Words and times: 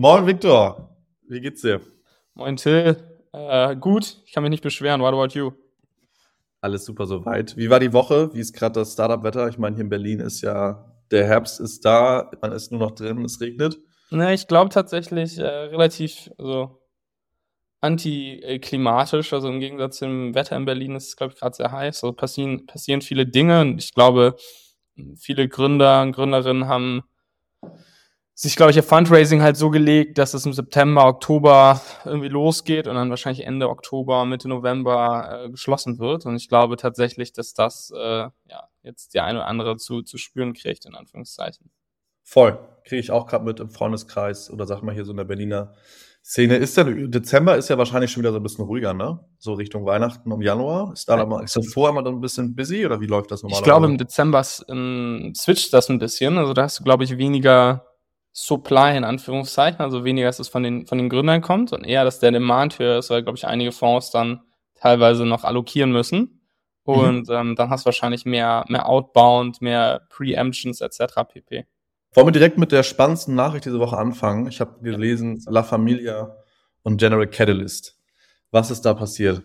Moin 0.00 0.28
Victor, 0.28 0.96
wie 1.26 1.40
geht's 1.40 1.62
dir? 1.62 1.80
Moin 2.34 2.54
Till, 2.54 2.96
äh, 3.32 3.74
gut, 3.74 4.22
ich 4.24 4.32
kann 4.32 4.44
mich 4.44 4.50
nicht 4.50 4.62
beschweren. 4.62 5.00
What 5.00 5.12
about 5.12 5.36
you? 5.36 5.50
Alles 6.60 6.84
super 6.84 7.04
soweit. 7.04 7.56
Wie 7.56 7.68
war 7.68 7.80
die 7.80 7.92
Woche? 7.92 8.32
Wie 8.32 8.38
ist 8.38 8.52
gerade 8.52 8.74
das 8.74 8.92
Startup-Wetter? 8.92 9.48
Ich 9.48 9.58
meine, 9.58 9.74
hier 9.74 9.82
in 9.82 9.88
Berlin 9.88 10.20
ist 10.20 10.40
ja, 10.40 10.88
der 11.10 11.26
Herbst 11.26 11.58
ist 11.58 11.84
da, 11.84 12.30
man 12.40 12.52
ist 12.52 12.70
nur 12.70 12.78
noch 12.78 12.92
drin, 12.92 13.24
es 13.24 13.40
regnet. 13.40 13.76
Ne, 14.10 14.32
ich 14.32 14.46
glaube 14.46 14.68
tatsächlich 14.68 15.36
äh, 15.36 15.42
relativ 15.42 16.30
also, 16.38 16.80
antiklimatisch. 17.80 19.32
Also 19.32 19.48
im 19.48 19.58
Gegensatz 19.58 19.98
zum 19.98 20.32
Wetter 20.32 20.56
in 20.56 20.64
Berlin 20.64 20.94
ist 20.94 21.08
es, 21.08 21.16
glaube 21.16 21.32
ich, 21.32 21.40
gerade 21.40 21.56
sehr 21.56 21.72
heiß. 21.72 22.04
Also 22.04 22.12
passieren, 22.12 22.66
passieren 22.66 23.02
viele 23.02 23.26
Dinge 23.26 23.62
und 23.62 23.82
ich 23.82 23.92
glaube, 23.92 24.36
viele 25.16 25.48
Gründer 25.48 26.02
und 26.02 26.12
Gründerinnen 26.12 26.68
haben 26.68 27.02
sich, 28.40 28.54
glaube 28.54 28.70
ich, 28.70 28.76
ihr 28.76 28.84
Fundraising 28.84 29.42
halt 29.42 29.56
so 29.56 29.68
gelegt, 29.68 30.16
dass 30.16 30.32
es 30.32 30.46
im 30.46 30.52
September, 30.52 31.06
Oktober 31.06 31.80
irgendwie 32.04 32.28
losgeht 32.28 32.86
und 32.86 32.94
dann 32.94 33.10
wahrscheinlich 33.10 33.44
Ende 33.44 33.68
Oktober, 33.68 34.24
Mitte 34.26 34.48
November 34.48 35.46
äh, 35.46 35.50
geschlossen 35.50 35.98
wird. 35.98 36.24
Und 36.24 36.36
ich 36.36 36.48
glaube 36.48 36.76
tatsächlich, 36.76 37.32
dass 37.32 37.52
das 37.52 37.92
äh, 37.92 37.98
ja 37.98 38.68
jetzt 38.84 39.12
die 39.12 39.18
eine 39.18 39.40
oder 39.40 39.48
andere 39.48 39.76
zu, 39.76 40.02
zu 40.02 40.18
spüren 40.18 40.52
kriegt, 40.52 40.86
in 40.86 40.94
Anführungszeichen. 40.94 41.72
Voll. 42.22 42.60
Kriege 42.84 43.00
ich 43.00 43.10
auch 43.10 43.26
gerade 43.26 43.44
mit 43.44 43.58
im 43.58 43.70
Freundeskreis 43.70 44.52
oder 44.52 44.66
sag 44.66 44.82
mal 44.82 44.94
hier 44.94 45.04
so 45.04 45.10
in 45.10 45.16
der 45.16 45.24
Berliner 45.24 45.74
Szene. 46.22 46.58
Ist 46.58 46.76
der 46.76 46.84
Dezember 46.84 47.56
ist 47.56 47.68
ja 47.70 47.76
wahrscheinlich 47.76 48.12
schon 48.12 48.22
wieder 48.22 48.30
so 48.30 48.38
ein 48.38 48.42
bisschen 48.44 48.66
ruhiger, 48.66 48.94
ne? 48.94 49.18
So 49.38 49.54
Richtung 49.54 49.84
Weihnachten 49.84 50.30
um 50.30 50.42
Januar. 50.42 50.92
Ist 50.92 51.08
da 51.08 51.16
ja. 51.16 51.26
mal, 51.26 51.42
ist 51.42 51.56
das 51.56 51.72
vorher 51.72 51.92
mal 51.92 52.04
dann 52.04 52.14
ein 52.14 52.20
bisschen 52.20 52.54
busy 52.54 52.86
oder 52.86 53.00
wie 53.00 53.06
läuft 53.06 53.32
das 53.32 53.42
normalerweise? 53.42 53.62
Ich 53.62 53.64
glaube, 53.64 53.86
im 53.86 53.98
Dezember 53.98 54.46
ähm, 54.68 55.32
switcht 55.34 55.72
das 55.72 55.88
ein 55.88 55.98
bisschen. 55.98 56.38
Also 56.38 56.52
da 56.52 56.62
hast 56.62 56.78
du, 56.78 56.84
glaube 56.84 57.02
ich, 57.02 57.18
weniger 57.18 57.87
Supply 58.40 58.96
in 58.96 59.02
Anführungszeichen, 59.02 59.80
also 59.80 60.04
weniger, 60.04 60.28
dass 60.28 60.38
es 60.38 60.46
von 60.46 60.62
den, 60.62 60.86
von 60.86 60.96
den 60.96 61.08
Gründern 61.08 61.40
kommt 61.40 61.72
und 61.72 61.82
eher, 61.82 62.04
dass 62.04 62.20
der 62.20 62.30
Demand 62.30 62.78
höher 62.78 62.98
ist, 62.98 63.10
weil, 63.10 63.24
glaube 63.24 63.36
ich, 63.36 63.48
einige 63.48 63.72
Fonds 63.72 64.12
dann 64.12 64.42
teilweise 64.76 65.26
noch 65.26 65.42
allokieren 65.42 65.90
müssen. 65.90 66.40
Mhm. 66.86 66.94
Und 66.94 67.28
mhm. 67.28 67.34
ähm, 67.34 67.56
dann 67.56 67.68
hast 67.68 67.82
du 67.82 67.86
wahrscheinlich 67.86 68.26
mehr, 68.26 68.64
mehr 68.68 68.88
Outbound, 68.88 69.60
mehr 69.60 70.06
Preemptions 70.08 70.80
etc. 70.80 71.14
pp. 71.28 71.66
Wollen 72.14 72.26
wir 72.28 72.32
direkt 72.32 72.58
mit 72.58 72.70
der 72.70 72.84
spannendsten 72.84 73.34
Nachricht 73.34 73.64
diese 73.64 73.80
Woche 73.80 73.98
anfangen? 73.98 74.46
Ich 74.46 74.60
habe 74.60 74.80
gelesen, 74.82 75.42
La 75.48 75.64
Familia 75.64 76.36
und 76.84 76.98
General 76.98 77.26
Catalyst. 77.26 77.98
Was 78.52 78.70
ist 78.70 78.82
da 78.82 78.94
passiert? 78.94 79.42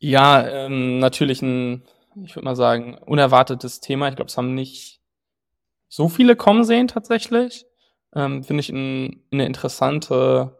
Ja, 0.00 0.44
ähm, 0.44 0.98
natürlich 0.98 1.40
ein, 1.40 1.84
ich 2.24 2.34
würde 2.34 2.46
mal 2.46 2.56
sagen, 2.56 2.98
unerwartetes 2.98 3.78
Thema. 3.78 4.08
Ich 4.08 4.16
glaube, 4.16 4.28
es 4.28 4.36
haben 4.36 4.56
nicht 4.56 5.00
so 5.86 6.08
viele 6.08 6.34
kommen 6.34 6.64
sehen 6.64 6.88
tatsächlich 6.88 7.67
ähm, 8.18 8.42
finde 8.42 8.60
ich 8.60 8.70
ein, 8.70 9.22
eine 9.30 9.46
interessante 9.46 10.56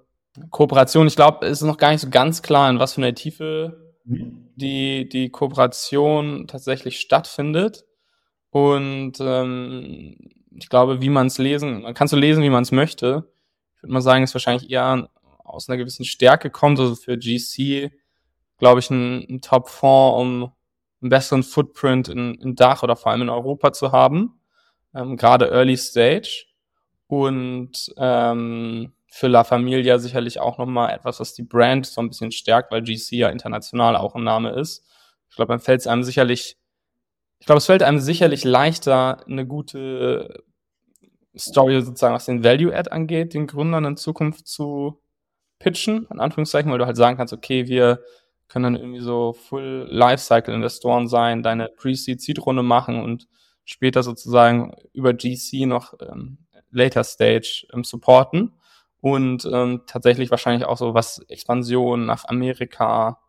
Kooperation. 0.51 1.09
Ich 1.09 1.17
glaube, 1.17 1.45
es 1.47 1.61
ist 1.61 1.67
noch 1.67 1.77
gar 1.77 1.91
nicht 1.91 2.01
so 2.01 2.09
ganz 2.09 2.41
klar, 2.43 2.71
in 2.71 2.79
was 2.79 2.95
für 2.95 3.03
eine 3.03 3.15
Tiefe 3.15 3.97
die, 4.05 5.09
die 5.09 5.31
Kooperation 5.31 6.47
tatsächlich 6.47 7.01
stattfindet. 7.01 7.85
Und 8.51 9.15
ähm, 9.21 10.17
ich 10.57 10.69
glaube, 10.69 11.01
wie 11.03 11.11
man 11.11 11.27
es 11.27 11.39
lesen, 11.39 11.83
man 11.83 11.95
kann 11.95 12.09
so 12.09 12.17
lesen, 12.17 12.43
wie 12.45 12.51
man 12.51 12.63
es 12.63 12.73
möchte. 12.73 13.29
Ich 13.77 13.83
würde 13.83 13.93
mal 13.93 14.01
sagen, 14.01 14.23
es 14.23 14.35
wahrscheinlich 14.35 14.71
eher 14.71 15.11
aus 15.39 15.69
einer 15.69 15.79
gewissen 15.79 16.05
Stärke 16.05 16.51
kommt. 16.51 16.79
Also 16.79 16.95
für 16.95 17.19
GC, 17.19 17.91
glaube 18.59 18.81
ich, 18.81 18.89
ein, 18.91 19.27
ein 19.29 19.41
Top-Fonds, 19.41 20.21
um 20.21 20.53
einen 21.01 21.11
besseren 21.11 21.43
Footprint 21.43 22.09
in, 22.09 22.35
in 22.37 22.55
Dach 22.55 22.83
oder 22.83 22.97
vor 22.97 23.11
allem 23.11 23.23
in 23.23 23.31
Europa 23.31 23.73
zu 23.73 23.91
haben. 23.91 24.41
Ähm, 24.95 25.17
Gerade 25.17 25.51
Early 25.51 25.77
Stage 25.77 26.48
und 27.09 27.93
ähm, 27.97 28.93
für 29.09 29.27
La 29.27 29.43
Familia 29.43 29.99
sicherlich 29.99 30.39
auch 30.39 30.59
nochmal 30.59 30.95
etwas, 30.95 31.19
was 31.19 31.35
die 31.35 31.43
Brand 31.43 31.87
so 31.87 32.01
ein 32.01 32.09
bisschen 32.09 32.31
stärkt, 32.31 32.71
weil 32.71 32.83
GC 32.83 33.13
ja 33.13 33.31
international 33.31 33.97
auch 33.97 34.15
ein 34.15 34.23
Name 34.23 34.51
ist. 34.51 34.87
Ich 35.31 35.37
glaube, 35.37 35.53
dann 35.53 35.61
fällt 35.61 35.81
es 35.81 35.87
einem 35.87 36.05
sicherlich, 36.05 36.57
ich 37.41 37.47
glaube, 37.47 37.59
es 37.59 37.67
fällt 37.67 37.83
einem 37.83 37.99
sicherlich 37.99 38.45
leichter, 38.45 39.27
eine 39.27 39.47
gute 39.47 40.45
Story 41.37 41.81
sozusagen, 41.81 42.15
was 42.15 42.27
den 42.27 42.45
Value-Add 42.45 42.91
angeht, 42.91 43.35
den 43.35 43.47
Gründern 43.47 43.85
in 43.85 43.97
Zukunft 43.97 44.47
zu 44.47 45.01
pitchen, 45.59 46.07
in 46.11 46.21
Anführungszeichen, 46.21 46.71
weil 46.71 46.79
du 46.79 46.87
halt 46.87 46.97
sagen 46.97 47.17
kannst, 47.17 47.33
okay, 47.33 47.67
wir 47.67 48.03
können 48.49 48.75
dann 48.75 48.77
irgendwie 48.77 49.01
so 49.01 49.33
Full 49.33 49.89
Lifecycle 49.91 50.55
Investoren 50.55 51.09
sein, 51.09 51.43
deine 51.43 51.69
Pre-Seed 51.69 52.21
Seed 52.21 52.45
Runde 52.45 52.63
machen 52.63 53.03
und 53.03 53.29
später 53.65 54.03
sozusagen 54.03 54.75
über 54.93 55.13
GC 55.13 55.67
noch 55.67 55.95
ähm, 56.01 56.39
Later 56.71 57.05
Stage 57.05 57.67
ähm, 57.73 57.85
supporten 57.85 58.55
und 59.01 59.49
ähm, 59.51 59.83
tatsächlich 59.87 60.31
wahrscheinlich 60.31 60.67
auch 60.67 60.77
so, 60.77 60.95
was 60.95 61.19
Expansion 61.29 62.07
nach 62.07 62.25
Amerika 62.27 63.21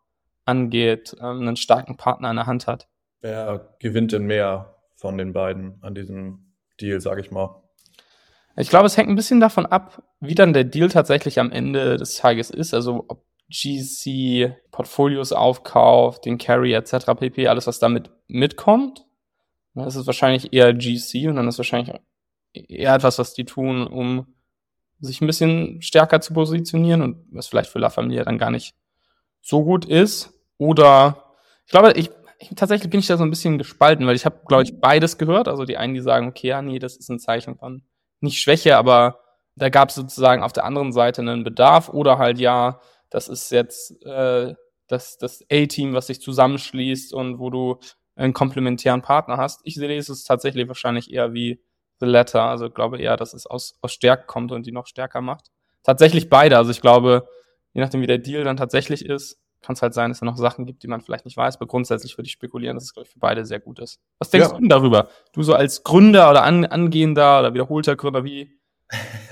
angeht, 0.45 1.15
ähm, 1.19 1.41
einen 1.41 1.55
starken 1.55 1.97
Partner 1.97 2.29
in 2.31 2.37
der 2.37 2.47
Hand 2.47 2.67
hat. 2.67 2.87
Wer 3.21 3.75
gewinnt 3.79 4.11
denn 4.11 4.25
mehr 4.25 4.75
von 4.95 5.17
den 5.17 5.33
beiden 5.33 5.77
an 5.81 5.93
diesem 5.95 6.53
Deal, 6.79 6.99
sage 7.01 7.21
ich 7.21 7.31
mal? 7.31 7.61
Ich 8.55 8.69
glaube, 8.69 8.87
es 8.87 8.97
hängt 8.97 9.09
ein 9.09 9.15
bisschen 9.15 9.39
davon 9.39 9.65
ab, 9.65 10.03
wie 10.19 10.35
dann 10.35 10.53
der 10.53 10.63
Deal 10.65 10.89
tatsächlich 10.89 11.39
am 11.39 11.51
Ende 11.51 11.97
des 11.97 12.15
Tages 12.15 12.49
ist. 12.49 12.73
Also 12.73 13.05
ob 13.07 13.23
GC 13.49 14.55
Portfolios 14.71 15.31
aufkauft, 15.31 16.25
den 16.25 16.37
Carry 16.37 16.73
etc. 16.73 17.13
pp, 17.17 17.47
alles 17.47 17.67
was 17.67 17.79
damit 17.79 18.11
mitkommt. 18.27 19.05
Das 19.73 19.95
ist 19.95 20.07
wahrscheinlich 20.07 20.53
eher 20.53 20.73
GC 20.73 21.29
und 21.29 21.35
dann 21.35 21.47
ist 21.47 21.57
wahrscheinlich 21.57 21.95
eher 22.53 22.95
etwas, 22.95 23.19
was 23.19 23.33
die 23.33 23.45
tun, 23.45 23.85
um 23.87 24.27
sich 24.99 25.21
ein 25.21 25.27
bisschen 25.27 25.81
stärker 25.81 26.21
zu 26.21 26.33
positionieren 26.33 27.01
und 27.01 27.25
was 27.31 27.47
vielleicht 27.47 27.69
für 27.69 27.79
La 27.79 27.89
Familia 27.89 28.23
dann 28.23 28.37
gar 28.37 28.51
nicht 28.51 28.75
so 29.41 29.63
gut 29.63 29.85
ist. 29.85 30.33
Oder 30.57 31.33
ich 31.65 31.71
glaube, 31.71 31.93
ich, 31.93 32.09
ich 32.39 32.49
tatsächlich 32.55 32.89
bin 32.89 32.99
ich 32.99 33.07
da 33.07 33.17
so 33.17 33.23
ein 33.23 33.29
bisschen 33.29 33.57
gespalten, 33.57 34.05
weil 34.07 34.15
ich 34.15 34.25
habe, 34.25 34.41
glaube 34.45 34.63
ich, 34.63 34.79
beides 34.79 35.17
gehört. 35.17 35.47
Also 35.47 35.65
die 35.65 35.77
einen, 35.77 35.93
die 35.93 36.01
sagen, 36.01 36.27
okay, 36.27 36.47
ja, 36.47 36.61
nee, 36.61 36.79
das 36.79 36.97
ist 36.97 37.09
ein 37.09 37.19
Zeichen 37.19 37.57
von 37.57 37.83
nicht 38.21 38.41
Schwäche, 38.41 38.77
aber 38.77 39.19
da 39.55 39.69
gab 39.69 39.89
es 39.89 39.95
sozusagen 39.95 40.43
auf 40.43 40.53
der 40.53 40.65
anderen 40.65 40.91
Seite 40.91 41.21
einen 41.21 41.43
Bedarf 41.43 41.89
oder 41.89 42.17
halt 42.17 42.39
ja, 42.39 42.81
das 43.09 43.29
ist 43.29 43.51
jetzt 43.51 44.03
äh, 44.05 44.53
das, 44.87 45.17
das 45.17 45.43
A-Team, 45.51 45.93
was 45.93 46.07
sich 46.07 46.21
zusammenschließt 46.21 47.13
und 47.13 47.39
wo 47.39 47.49
du 47.49 47.79
einen 48.15 48.33
komplementären 48.33 49.01
Partner 49.01 49.37
hast. 49.37 49.61
Ich 49.63 49.75
sehe 49.75 49.97
es 49.97 50.23
tatsächlich 50.23 50.67
wahrscheinlich 50.67 51.11
eher 51.11 51.33
wie 51.33 51.61
the 51.99 52.05
latter. 52.05 52.43
Also 52.43 52.67
ich 52.67 52.73
glaube 52.73 52.99
eher, 52.99 53.17
dass 53.17 53.33
es 53.33 53.45
aus, 53.45 53.75
aus 53.81 53.91
Stärke 53.91 54.25
kommt 54.25 54.51
und 54.51 54.65
die 54.65 54.71
noch 54.71 54.87
stärker 54.87 55.21
macht. 55.21 55.51
Tatsächlich 55.83 56.29
beide. 56.29 56.57
Also 56.57 56.71
ich 56.71 56.81
glaube, 56.81 57.27
je 57.73 57.81
nachdem, 57.81 58.01
wie 58.01 58.07
der 58.07 58.17
Deal 58.17 58.43
dann 58.43 58.57
tatsächlich 58.57 59.05
ist, 59.05 59.39
kann 59.61 59.73
es 59.73 59.81
halt 59.81 59.93
sein, 59.93 60.09
dass 60.09 60.19
es 60.19 60.21
noch 60.21 60.37
Sachen 60.37 60.65
gibt, 60.65 60.83
die 60.83 60.87
man 60.87 61.01
vielleicht 61.01 61.25
nicht 61.25 61.35
weiß, 61.35 61.57
aber 61.57 61.67
grundsätzlich 61.67 62.17
würde 62.17 62.27
ich 62.27 62.31
spekulieren, 62.31 62.75
dass 62.75 62.85
es, 62.85 62.93
glaube 62.93 63.07
ich, 63.07 63.13
für 63.13 63.19
beide 63.19 63.45
sehr 63.45 63.59
gut 63.59 63.79
ist. 63.79 63.99
Was 64.17 64.29
denkst 64.29 64.49
ja. 64.51 64.57
du 64.57 64.67
darüber? 64.67 65.09
Du 65.33 65.43
so 65.43 65.53
als 65.53 65.83
Gründer 65.83 66.29
oder 66.29 66.43
an, 66.43 66.65
angehender 66.65 67.39
oder 67.39 67.53
wiederholter 67.53 67.95
Gründer, 67.95 68.23
wie, 68.23 68.57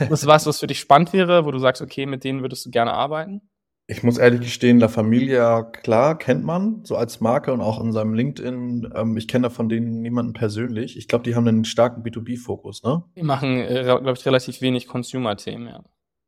was 0.09 0.27
was, 0.27 0.45
was 0.45 0.59
für 0.59 0.67
dich 0.67 0.79
spannend 0.79 1.13
wäre, 1.13 1.45
wo 1.45 1.51
du 1.51 1.59
sagst, 1.59 1.81
okay, 1.81 2.05
mit 2.05 2.23
denen 2.23 2.41
würdest 2.41 2.65
du 2.65 2.71
gerne 2.71 2.93
arbeiten? 2.93 3.49
Ich 3.89 4.03
muss 4.03 4.17
ehrlich 4.17 4.41
gestehen, 4.41 4.79
La 4.79 4.89
Familia, 4.89 5.63
klar, 5.63 6.17
kennt 6.17 6.43
man, 6.43 6.83
so 6.83 6.97
als 6.97 7.21
Marke 7.21 7.53
und 7.53 7.61
auch 7.61 7.81
in 7.81 7.93
seinem 7.93 8.13
LinkedIn. 8.13 8.91
Ähm, 8.93 9.15
ich 9.15 9.29
kenne 9.29 9.43
da 9.43 9.49
von 9.49 9.69
denen 9.69 10.01
niemanden 10.01 10.33
persönlich. 10.33 10.97
Ich 10.97 11.07
glaube, 11.07 11.23
die 11.23 11.35
haben 11.35 11.47
einen 11.47 11.63
starken 11.63 12.03
B2B-Fokus, 12.03 12.83
ne? 12.83 13.03
Die 13.15 13.23
machen, 13.23 13.59
äh, 13.61 13.83
glaube 13.83 14.13
ich, 14.13 14.25
relativ 14.25 14.61
wenig 14.61 14.87
Consumer-Themen, 14.87 15.67
ja. 15.67 15.83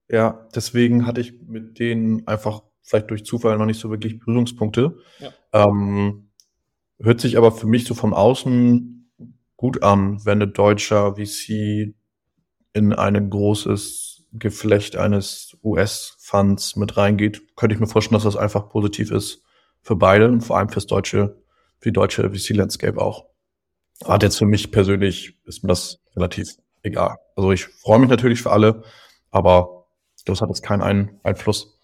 Ja, 0.09 0.47
deswegen 0.55 1.05
hatte 1.05 1.19
ich 1.19 1.33
mit 1.41 1.79
denen 1.79 2.25
einfach 2.27 2.63
vielleicht 2.81 3.11
durch 3.11 3.25
Zufall 3.25 3.57
noch 3.57 3.65
nicht 3.65 3.79
so 3.79 3.89
wirklich 3.91 4.19
Berührungspunkte. 4.19 4.97
Ja. 5.19 5.33
Ähm, 5.51 6.29
hört 6.99 7.19
sich 7.19 7.37
aber 7.37 7.51
für 7.51 7.67
mich 7.67 7.85
so 7.85 7.93
von 7.93 8.13
außen 8.13 9.11
gut 9.57 9.83
an, 9.83 10.25
wenn 10.25 10.41
ein 10.41 10.53
deutscher 10.53 11.15
VC 11.15 11.93
in 12.73 12.93
ein 12.93 13.29
großes 13.29 14.08
Geflecht 14.33 14.95
eines 14.95 15.57
US-Funds 15.63 16.75
mit 16.75 16.97
reingeht, 16.97 17.55
könnte 17.55 17.73
ich 17.73 17.79
mir 17.79 17.87
vorstellen, 17.87 18.15
dass 18.15 18.23
das 18.23 18.35
einfach 18.35 18.69
positiv 18.69 19.11
ist 19.11 19.43
für 19.81 19.95
beide 19.95 20.27
und 20.27 20.41
vor 20.41 20.57
allem 20.57 20.69
fürs 20.69 20.85
deutsche, 20.85 21.41
für 21.79 21.89
die 21.89 21.93
deutsche 21.93 22.29
VC-Landscape 22.29 22.99
auch. 22.99 23.25
Hat 24.05 24.23
jetzt 24.23 24.37
für 24.37 24.45
mich 24.45 24.71
persönlich 24.71 25.37
ist 25.45 25.63
mir 25.63 25.69
das 25.69 25.99
relativ 26.15 26.57
egal. 26.83 27.17
Also 27.35 27.51
ich 27.51 27.65
freue 27.65 27.99
mich 27.99 28.09
natürlich 28.09 28.41
für 28.41 28.51
alle, 28.51 28.83
aber 29.31 29.87
das 30.25 30.41
hat 30.41 30.49
jetzt 30.49 30.63
keinen 30.63 31.19
Einfluss. 31.23 31.79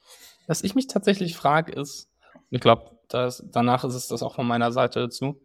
Was 0.48 0.64
ich 0.64 0.76
mich 0.76 0.88
tatsächlich 0.88 1.36
frage 1.36 1.72
ist, 1.72 2.10
ich 2.52 2.62
glaube, 2.62 2.92
danach 3.10 3.84
ist 3.84 3.96
es 3.96 4.08
das 4.08 4.24
auch 4.24 4.36
von 4.36 4.48
meiner 4.48 4.72
Seite 4.72 5.00
dazu, 5.02 5.42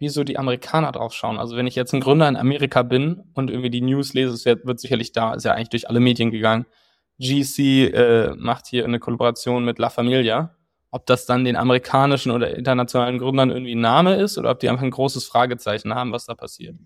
wie 0.00 0.08
so 0.08 0.24
die 0.24 0.38
Amerikaner 0.38 0.92
drauf 0.92 1.12
schauen. 1.12 1.38
Also 1.38 1.56
wenn 1.56 1.66
ich 1.66 1.74
jetzt 1.74 1.92
ein 1.92 2.00
Gründer 2.00 2.26
in 2.26 2.36
Amerika 2.36 2.82
bin 2.82 3.22
und 3.34 3.50
irgendwie 3.50 3.68
die 3.68 3.82
News 3.82 4.14
lese, 4.14 4.32
es 4.32 4.46
wird, 4.46 4.80
sicherlich 4.80 5.12
da, 5.12 5.34
ist 5.34 5.44
ja 5.44 5.52
eigentlich 5.52 5.68
durch 5.68 5.88
alle 5.88 6.00
Medien 6.00 6.30
gegangen. 6.30 6.64
GC 7.18 7.92
äh, 7.92 8.34
macht 8.36 8.66
hier 8.66 8.84
eine 8.84 8.98
Kollaboration 8.98 9.62
mit 9.64 9.78
La 9.78 9.90
Familia. 9.90 10.56
Ob 10.90 11.06
das 11.06 11.26
dann 11.26 11.44
den 11.44 11.54
amerikanischen 11.54 12.32
oder 12.32 12.56
internationalen 12.56 13.18
Gründern 13.18 13.50
irgendwie 13.50 13.74
ein 13.74 13.80
Name 13.80 14.16
ist 14.16 14.38
oder 14.38 14.50
ob 14.50 14.58
die 14.58 14.70
einfach 14.70 14.82
ein 14.82 14.90
großes 14.90 15.26
Fragezeichen 15.26 15.94
haben, 15.94 16.12
was 16.12 16.24
da 16.24 16.34
passiert. 16.34 16.76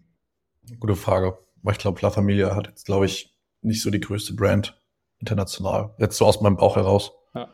Gute 0.81 0.97
Frage. 0.97 1.39
Weil 1.63 1.73
ich 1.73 1.79
glaube, 1.79 2.01
La 2.03 2.11
Familia 2.11 2.55
hat 2.57 2.67
jetzt, 2.67 2.85
glaube 2.85 3.07
ich, 3.07 3.33
nicht 3.63 3.81
so 3.81 3.91
die 3.91 4.01
größte 4.01 4.35
Brand 4.35 4.77
international. 5.21 5.95
Jetzt 5.99 6.19
so 6.19 6.27
aus 6.27 6.41
meinem 6.41 6.57
Bauch 6.57 6.75
heraus. 6.75 7.13
Ja, 7.33 7.49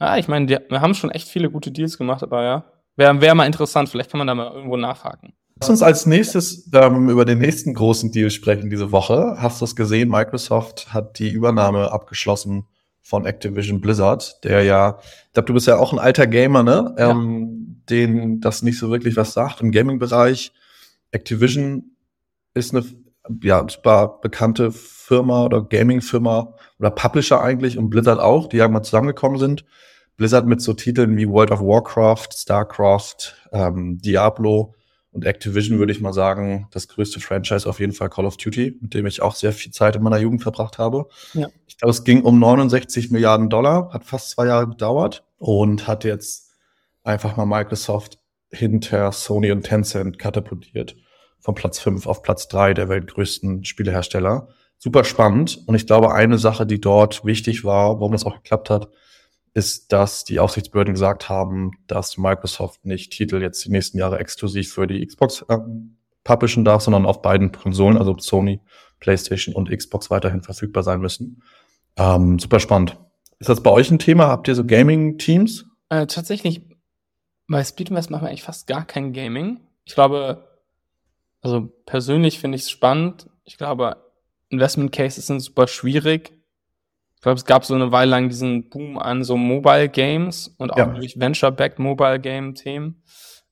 ja 0.00 0.16
ich 0.16 0.28
meine, 0.28 0.48
wir 0.48 0.80
haben 0.80 0.94
schon 0.94 1.10
echt 1.10 1.28
viele 1.28 1.50
gute 1.50 1.70
Deals 1.70 1.98
gemacht, 1.98 2.22
aber 2.22 2.42
ja, 2.42 2.64
wäre 2.96 3.20
wär 3.20 3.34
mal 3.34 3.46
interessant. 3.46 3.88
Vielleicht 3.88 4.10
kann 4.10 4.18
man 4.18 4.26
da 4.26 4.34
mal 4.34 4.52
irgendwo 4.52 4.76
nachhaken. 4.76 5.34
Lass 5.60 5.70
uns 5.70 5.82
als 5.82 6.04
nächstes 6.04 6.70
ähm, 6.74 7.08
über 7.08 7.24
den 7.24 7.38
nächsten 7.38 7.72
großen 7.72 8.12
Deal 8.12 8.30
sprechen 8.30 8.68
diese 8.68 8.92
Woche. 8.92 9.36
Hast 9.38 9.60
du 9.60 9.64
es 9.64 9.74
gesehen? 9.74 10.10
Microsoft 10.10 10.92
hat 10.92 11.18
die 11.18 11.30
Übernahme 11.30 11.92
abgeschlossen 11.92 12.66
von 13.00 13.24
Activision 13.24 13.80
Blizzard, 13.80 14.44
der 14.44 14.64
ja, 14.64 14.98
ich 15.28 15.32
glaube, 15.32 15.46
du 15.46 15.54
bist 15.54 15.66
ja 15.66 15.78
auch 15.78 15.92
ein 15.92 15.98
alter 15.98 16.26
Gamer, 16.26 16.62
ne? 16.62 16.94
Ja. 16.98 17.10
Ähm, 17.10 17.82
den 17.88 18.40
das 18.40 18.62
nicht 18.62 18.78
so 18.78 18.90
wirklich 18.90 19.16
was 19.16 19.32
sagt 19.32 19.60
im 19.60 19.70
Gaming-Bereich. 19.70 20.52
Activision 21.12 21.92
ist 22.52 22.74
eine 22.74 22.84
ja, 23.42 23.64
super 23.68 24.18
bekannte 24.22 24.72
Firma 24.72 25.44
oder 25.44 25.62
Gaming-Firma 25.62 26.54
oder 26.78 26.90
Publisher 26.90 27.40
eigentlich 27.40 27.78
und 27.78 27.90
Blizzard 27.90 28.18
auch, 28.18 28.48
die 28.48 28.56
ja 28.56 28.68
mal 28.68 28.82
zusammengekommen 28.82 29.38
sind. 29.38 29.64
Blizzard 30.16 30.46
mit 30.46 30.60
so 30.60 30.72
Titeln 30.72 31.16
wie 31.16 31.28
World 31.28 31.50
of 31.50 31.60
Warcraft, 31.60 32.28
StarCraft, 32.32 33.34
ähm, 33.52 33.98
Diablo 33.98 34.74
und 35.16 35.24
Activision 35.24 35.78
würde 35.78 35.92
ich 35.92 36.00
mal 36.00 36.12
sagen, 36.12 36.68
das 36.70 36.88
größte 36.88 37.20
Franchise 37.20 37.68
auf 37.68 37.80
jeden 37.80 37.92
Fall 37.92 38.10
Call 38.10 38.26
of 38.26 38.36
Duty, 38.36 38.78
mit 38.82 38.92
dem 38.92 39.06
ich 39.06 39.22
auch 39.22 39.34
sehr 39.34 39.52
viel 39.52 39.72
Zeit 39.72 39.96
in 39.96 40.02
meiner 40.02 40.18
Jugend 40.18 40.42
verbracht 40.42 40.78
habe. 40.78 41.06
Ja. 41.32 41.48
Ich 41.66 41.78
glaube, 41.78 41.90
es 41.90 42.04
ging 42.04 42.22
um 42.22 42.38
69 42.38 43.10
Milliarden 43.10 43.48
Dollar, 43.48 43.90
hat 43.92 44.04
fast 44.04 44.30
zwei 44.30 44.46
Jahre 44.46 44.68
gedauert 44.68 45.24
und 45.38 45.86
hat 45.86 46.04
jetzt 46.04 46.52
einfach 47.02 47.36
mal 47.36 47.46
Microsoft 47.46 48.18
hinter 48.50 49.10
Sony 49.12 49.52
und 49.52 49.62
Tencent 49.62 50.18
katapultiert. 50.18 50.96
Von 51.38 51.54
Platz 51.54 51.78
5 51.78 52.06
auf 52.06 52.22
Platz 52.22 52.48
3 52.48 52.74
der 52.74 52.88
weltgrößten 52.88 53.64
Spielehersteller. 53.64 54.48
Super 54.78 55.04
spannend. 55.04 55.62
Und 55.66 55.74
ich 55.76 55.86
glaube, 55.86 56.12
eine 56.12 56.38
Sache, 56.38 56.66
die 56.66 56.80
dort 56.80 57.24
wichtig 57.24 57.64
war, 57.64 58.00
warum 58.00 58.12
das 58.12 58.24
auch 58.24 58.34
geklappt 58.34 58.68
hat, 58.68 58.90
ist, 59.56 59.90
dass 59.90 60.24
die 60.24 60.38
Aufsichtsbehörden 60.38 60.92
gesagt 60.92 61.30
haben, 61.30 61.70
dass 61.86 62.18
Microsoft 62.18 62.84
nicht 62.84 63.10
Titel 63.10 63.40
jetzt 63.40 63.64
die 63.64 63.70
nächsten 63.70 63.96
Jahre 63.96 64.18
exklusiv 64.18 64.70
für 64.70 64.86
die 64.86 65.04
Xbox 65.04 65.46
äh, 65.48 65.56
publishen 66.24 66.62
darf, 66.62 66.82
sondern 66.82 67.06
auf 67.06 67.22
beiden 67.22 67.52
Konsolen, 67.52 67.96
also 67.96 68.18
Sony, 68.18 68.60
PlayStation 69.00 69.54
und 69.54 69.70
Xbox 69.70 70.10
weiterhin 70.10 70.42
verfügbar 70.42 70.82
sein 70.82 71.00
müssen. 71.00 71.42
Ähm, 71.96 72.38
super 72.38 72.60
spannend. 72.60 72.98
Ist 73.38 73.48
das 73.48 73.62
bei 73.62 73.70
euch 73.70 73.90
ein 73.90 73.98
Thema? 73.98 74.26
Habt 74.26 74.46
ihr 74.46 74.54
so 74.54 74.62
Gaming-Teams? 74.62 75.64
Äh, 75.88 76.06
tatsächlich, 76.06 76.60
bei 77.48 77.64
Speedinvest 77.64 78.10
machen 78.10 78.24
wir 78.24 78.28
eigentlich 78.28 78.42
fast 78.42 78.66
gar 78.66 78.84
kein 78.84 79.14
Gaming. 79.14 79.60
Ich 79.86 79.94
glaube, 79.94 80.46
also 81.40 81.72
persönlich 81.86 82.40
finde 82.40 82.56
ich 82.56 82.62
es 82.62 82.70
spannend. 82.70 83.30
Ich 83.44 83.56
glaube, 83.56 83.96
Investment 84.50 84.92
Cases 84.92 85.26
sind 85.26 85.40
super 85.40 85.66
schwierig 85.66 86.35
ich 87.16 87.22
glaube, 87.22 87.38
es 87.38 87.44
gab 87.44 87.64
so 87.64 87.74
eine 87.74 87.90
Weile 87.92 88.10
lang 88.10 88.28
diesen 88.28 88.68
Boom 88.68 88.98
an 88.98 89.24
so 89.24 89.36
Mobile 89.36 89.88
Games 89.88 90.54
und 90.58 90.72
auch 90.72 90.76
ja. 90.76 90.86
durch 90.86 91.18
Venture-backed 91.18 91.78
Mobile 91.78 92.20
Game-Themen. 92.20 93.02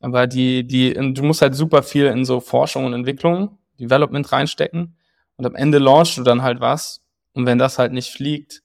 Aber 0.00 0.26
die, 0.26 0.66
die, 0.66 0.92
du 0.92 1.22
musst 1.22 1.42
halt 1.42 1.54
super 1.54 1.82
viel 1.82 2.06
in 2.06 2.24
so 2.24 2.40
Forschung 2.40 2.84
und 2.84 2.92
Entwicklung, 2.92 3.58
Development 3.80 4.30
reinstecken. 4.30 4.96
Und 5.36 5.46
am 5.46 5.54
Ende 5.54 5.78
launchst 5.78 6.18
du 6.18 6.22
dann 6.22 6.42
halt 6.42 6.60
was. 6.60 7.02
Und 7.32 7.46
wenn 7.46 7.58
das 7.58 7.78
halt 7.78 7.92
nicht 7.92 8.10
fliegt, 8.12 8.62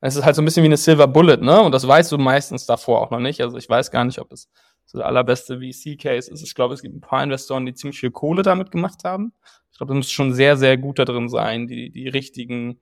es 0.00 0.16
ist 0.16 0.24
halt 0.24 0.36
so 0.36 0.42
ein 0.42 0.44
bisschen 0.44 0.62
wie 0.62 0.68
eine 0.68 0.76
Silver 0.76 1.06
Bullet, 1.06 1.38
ne? 1.38 1.62
Und 1.62 1.72
das 1.72 1.86
weißt 1.86 2.12
du 2.12 2.18
meistens 2.18 2.66
davor 2.66 3.00
auch 3.00 3.10
noch 3.10 3.20
nicht. 3.20 3.40
Also 3.40 3.56
ich 3.56 3.68
weiß 3.68 3.90
gar 3.90 4.04
nicht, 4.04 4.18
ob 4.18 4.32
es 4.32 4.48
so 4.84 4.98
der 4.98 5.06
allerbeste 5.06 5.58
VC-Case 5.58 6.30
ist. 6.30 6.42
Ich 6.42 6.54
glaube, 6.54 6.74
es 6.74 6.82
gibt 6.82 6.94
ein 6.94 7.00
paar 7.00 7.22
Investoren, 7.22 7.64
die 7.64 7.74
ziemlich 7.74 8.00
viel 8.00 8.10
Kohle 8.10 8.42
damit 8.42 8.72
gemacht 8.72 9.04
haben. 9.04 9.32
Ich 9.70 9.78
glaube, 9.78 9.92
du 9.92 9.96
musst 9.96 10.12
schon 10.12 10.34
sehr, 10.34 10.56
sehr 10.56 10.76
gut 10.76 10.98
da 10.98 11.04
drin 11.04 11.28
sein, 11.28 11.66
die, 11.66 11.90
die 11.90 12.08
richtigen 12.08 12.80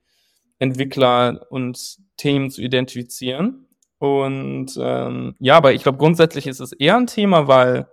Entwickler 0.61 1.47
und 1.49 1.97
Themen 2.17 2.51
zu 2.51 2.61
identifizieren. 2.61 3.67
Und 3.97 4.77
ähm, 4.79 5.35
ja, 5.39 5.57
aber 5.57 5.73
ich 5.73 5.83
glaube, 5.83 5.97
grundsätzlich 5.97 6.45
ist 6.45 6.59
es 6.59 6.71
eher 6.71 6.97
ein 6.97 7.07
Thema, 7.07 7.47
weil 7.47 7.87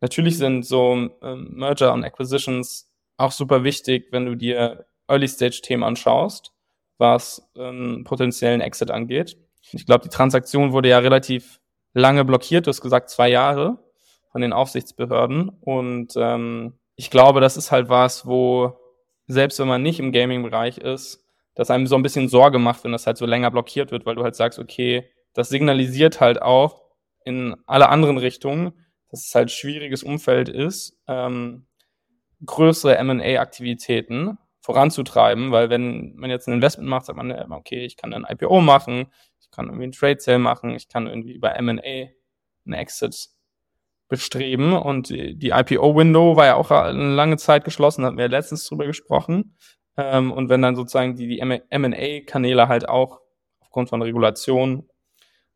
natürlich 0.00 0.38
sind 0.38 0.64
so 0.64 1.10
ähm, 1.22 1.50
Merger 1.54 1.92
und 1.92 2.04
Acquisitions 2.04 2.88
auch 3.16 3.32
super 3.32 3.64
wichtig, 3.64 4.08
wenn 4.12 4.26
du 4.26 4.36
dir 4.36 4.86
Early-Stage-Themen 5.08 5.82
anschaust, 5.82 6.52
was 6.98 7.50
ähm, 7.56 8.04
potenziellen 8.04 8.60
Exit 8.60 8.92
angeht. 8.92 9.36
Ich 9.72 9.84
glaube, 9.84 10.04
die 10.04 10.14
Transaktion 10.14 10.72
wurde 10.72 10.90
ja 10.90 10.98
relativ 10.98 11.60
lange 11.94 12.24
blockiert, 12.24 12.66
du 12.66 12.70
hast 12.70 12.80
gesagt 12.80 13.10
zwei 13.10 13.28
Jahre 13.28 13.78
von 14.30 14.40
den 14.40 14.52
Aufsichtsbehörden. 14.52 15.48
Und 15.48 16.14
ähm, 16.16 16.74
ich 16.94 17.10
glaube, 17.10 17.40
das 17.40 17.56
ist 17.56 17.72
halt 17.72 17.88
was, 17.88 18.24
wo 18.24 18.78
selbst 19.26 19.58
wenn 19.58 19.68
man 19.68 19.82
nicht 19.82 19.98
im 19.98 20.12
Gaming-Bereich 20.12 20.78
ist, 20.78 21.23
dass 21.54 21.70
einem 21.70 21.86
so 21.86 21.96
ein 21.96 22.02
bisschen 22.02 22.28
Sorge 22.28 22.58
macht, 22.58 22.84
wenn 22.84 22.92
das 22.92 23.06
halt 23.06 23.16
so 23.16 23.26
länger 23.26 23.50
blockiert 23.50 23.90
wird, 23.90 24.06
weil 24.06 24.16
du 24.16 24.24
halt 24.24 24.34
sagst, 24.34 24.58
okay, 24.58 25.10
das 25.34 25.48
signalisiert 25.48 26.20
halt 26.20 26.42
auch 26.42 26.82
in 27.24 27.56
alle 27.66 27.88
anderen 27.88 28.18
Richtungen, 28.18 28.72
dass 29.10 29.26
es 29.26 29.34
halt 29.34 29.50
schwieriges 29.50 30.02
Umfeld 30.02 30.48
ist, 30.48 30.98
ähm, 31.06 31.66
größere 32.44 32.96
M&A-Aktivitäten 32.98 34.38
voranzutreiben, 34.60 35.52
weil 35.52 35.70
wenn 35.70 36.14
man 36.16 36.30
jetzt 36.30 36.48
ein 36.48 36.54
Investment 36.54 36.88
macht, 36.88 37.06
sagt 37.06 37.16
man, 37.16 37.30
okay, 37.52 37.84
ich 37.84 37.96
kann 37.96 38.12
ein 38.12 38.26
IPO 38.28 38.60
machen, 38.60 39.06
ich 39.40 39.50
kann 39.50 39.66
irgendwie 39.66 39.86
ein 39.88 39.92
Trade 39.92 40.20
Sale 40.20 40.38
machen, 40.38 40.70
ich 40.74 40.88
kann 40.88 41.06
irgendwie 41.06 41.34
über 41.34 41.54
M&A 41.54 41.72
einen 41.72 42.72
Exit 42.72 43.28
bestreben 44.08 44.72
und 44.72 45.10
die 45.10 45.50
IPO-Window 45.50 46.36
war 46.36 46.46
ja 46.46 46.54
auch 46.54 46.70
eine 46.70 47.14
lange 47.14 47.36
Zeit 47.36 47.64
geschlossen, 47.64 48.04
hatten 48.04 48.18
wir 48.18 48.28
letztens 48.28 48.66
drüber 48.66 48.86
gesprochen. 48.86 49.56
Ähm, 49.96 50.32
und 50.32 50.48
wenn 50.48 50.62
dann 50.62 50.76
sozusagen 50.76 51.16
die, 51.16 51.28
die 51.28 51.38
M&A-Kanäle 51.40 52.68
halt 52.68 52.88
auch 52.88 53.20
aufgrund 53.60 53.88
von 53.88 54.02
Regulation, 54.02 54.88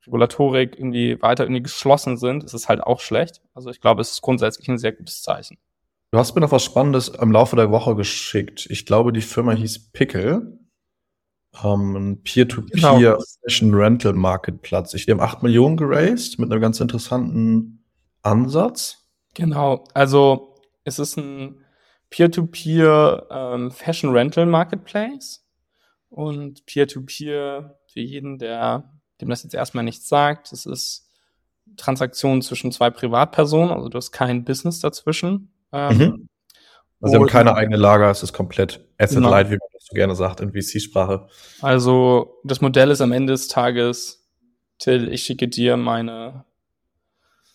Regulatorik 0.06 0.76
irgendwie 0.76 1.20
weiter 1.20 1.44
irgendwie 1.44 1.62
geschlossen 1.62 2.17
sind, 2.17 2.44
ist 2.44 2.55
es 2.55 2.69
halt 2.69 2.81
auch 2.82 3.00
schlecht. 3.00 3.43
Also 3.55 3.70
ich 3.70 3.81
glaube, 3.81 4.00
es 4.00 4.12
ist 4.12 4.23
grundsätzlich 4.23 4.69
ein 4.69 4.79
sehr 4.79 4.93
gutes 4.93 5.23
Zeichen. 5.23 5.58
Du 6.11 6.19
hast 6.19 6.35
mir 6.35 6.40
noch 6.40 6.52
was 6.52 6.64
Spannendes 6.64 7.08
im 7.08 7.32
Laufe 7.32 7.56
der 7.56 7.70
Woche 7.70 7.94
geschickt. 7.94 8.67
Ich 8.70 8.87
glaube, 8.87 9.12
die 9.12 9.20
Firma 9.20 9.52
hieß 9.52 9.90
Pickle. 9.93 10.58
Ähm, 11.62 11.96
ein 11.96 12.23
Peer-to-Peer 12.23 12.70
genau. 12.75 12.96
Ich 12.96 13.00
haben 15.11 15.20
8 15.20 15.43
Millionen 15.43 15.76
geraced 15.76 16.38
mit 16.38 16.50
einem 16.50 16.61
ganz 16.61 16.81
interessanten 16.81 17.84
Ansatz. 18.23 19.08
Genau. 19.34 19.84
Also 19.94 20.55
es 20.84 20.99
ist 20.99 21.19
ein 21.19 21.64
Peer-to-Peer 22.10 23.26
ähm, 23.31 23.70
Fashion 23.70 24.10
Rental 24.10 24.46
Marketplace 24.46 25.44
und 26.08 26.64
Peer-to-Peer 26.66 27.78
für 27.87 28.00
jeden, 28.00 28.38
der 28.38 28.90
dem 29.20 29.29
das 29.29 29.43
jetzt 29.43 29.55
erstmal 29.55 29.84
nichts 29.84 30.08
sagt. 30.08 30.53
Das 30.53 30.65
ist 30.65 31.08
Transaktionen 31.77 32.41
zwischen 32.43 32.72
zwei 32.72 32.91
Privatpersonen, 32.91 33.70
also 33.70 33.88
du 33.88 33.96
hast 33.96 34.12
kein 34.12 34.44
Business 34.44 34.81
dazwischen. 34.81 35.53
Ähm, 35.72 35.98
mhm. 35.98 36.29
Also 37.00 37.12
sie 37.12 37.20
haben 37.20 37.29
keine 37.29 37.55
eigene 37.55 37.77
Lager, 37.77 38.10
es 38.10 38.22
ist 38.22 38.32
komplett 38.32 38.84
Asset-Light, 38.98 39.48
genau. 39.48 39.56
wie 39.56 39.58
man 39.58 39.69
das 39.72 39.84
so 39.84 39.94
gerne 39.94 40.15
sagt 40.17 40.41
in 40.41 40.53
VC-Sprache. 40.53 41.29
Also 41.60 42.41
das 42.43 42.60
Modell 42.60 42.91
ist 42.91 43.00
am 43.00 43.12
Ende 43.12 43.32
des 43.34 43.48
Tages, 43.48 44.27
Till, 44.79 45.12
ich 45.12 45.22
schicke 45.22 45.48
dir 45.48 45.77
meine 45.77 46.44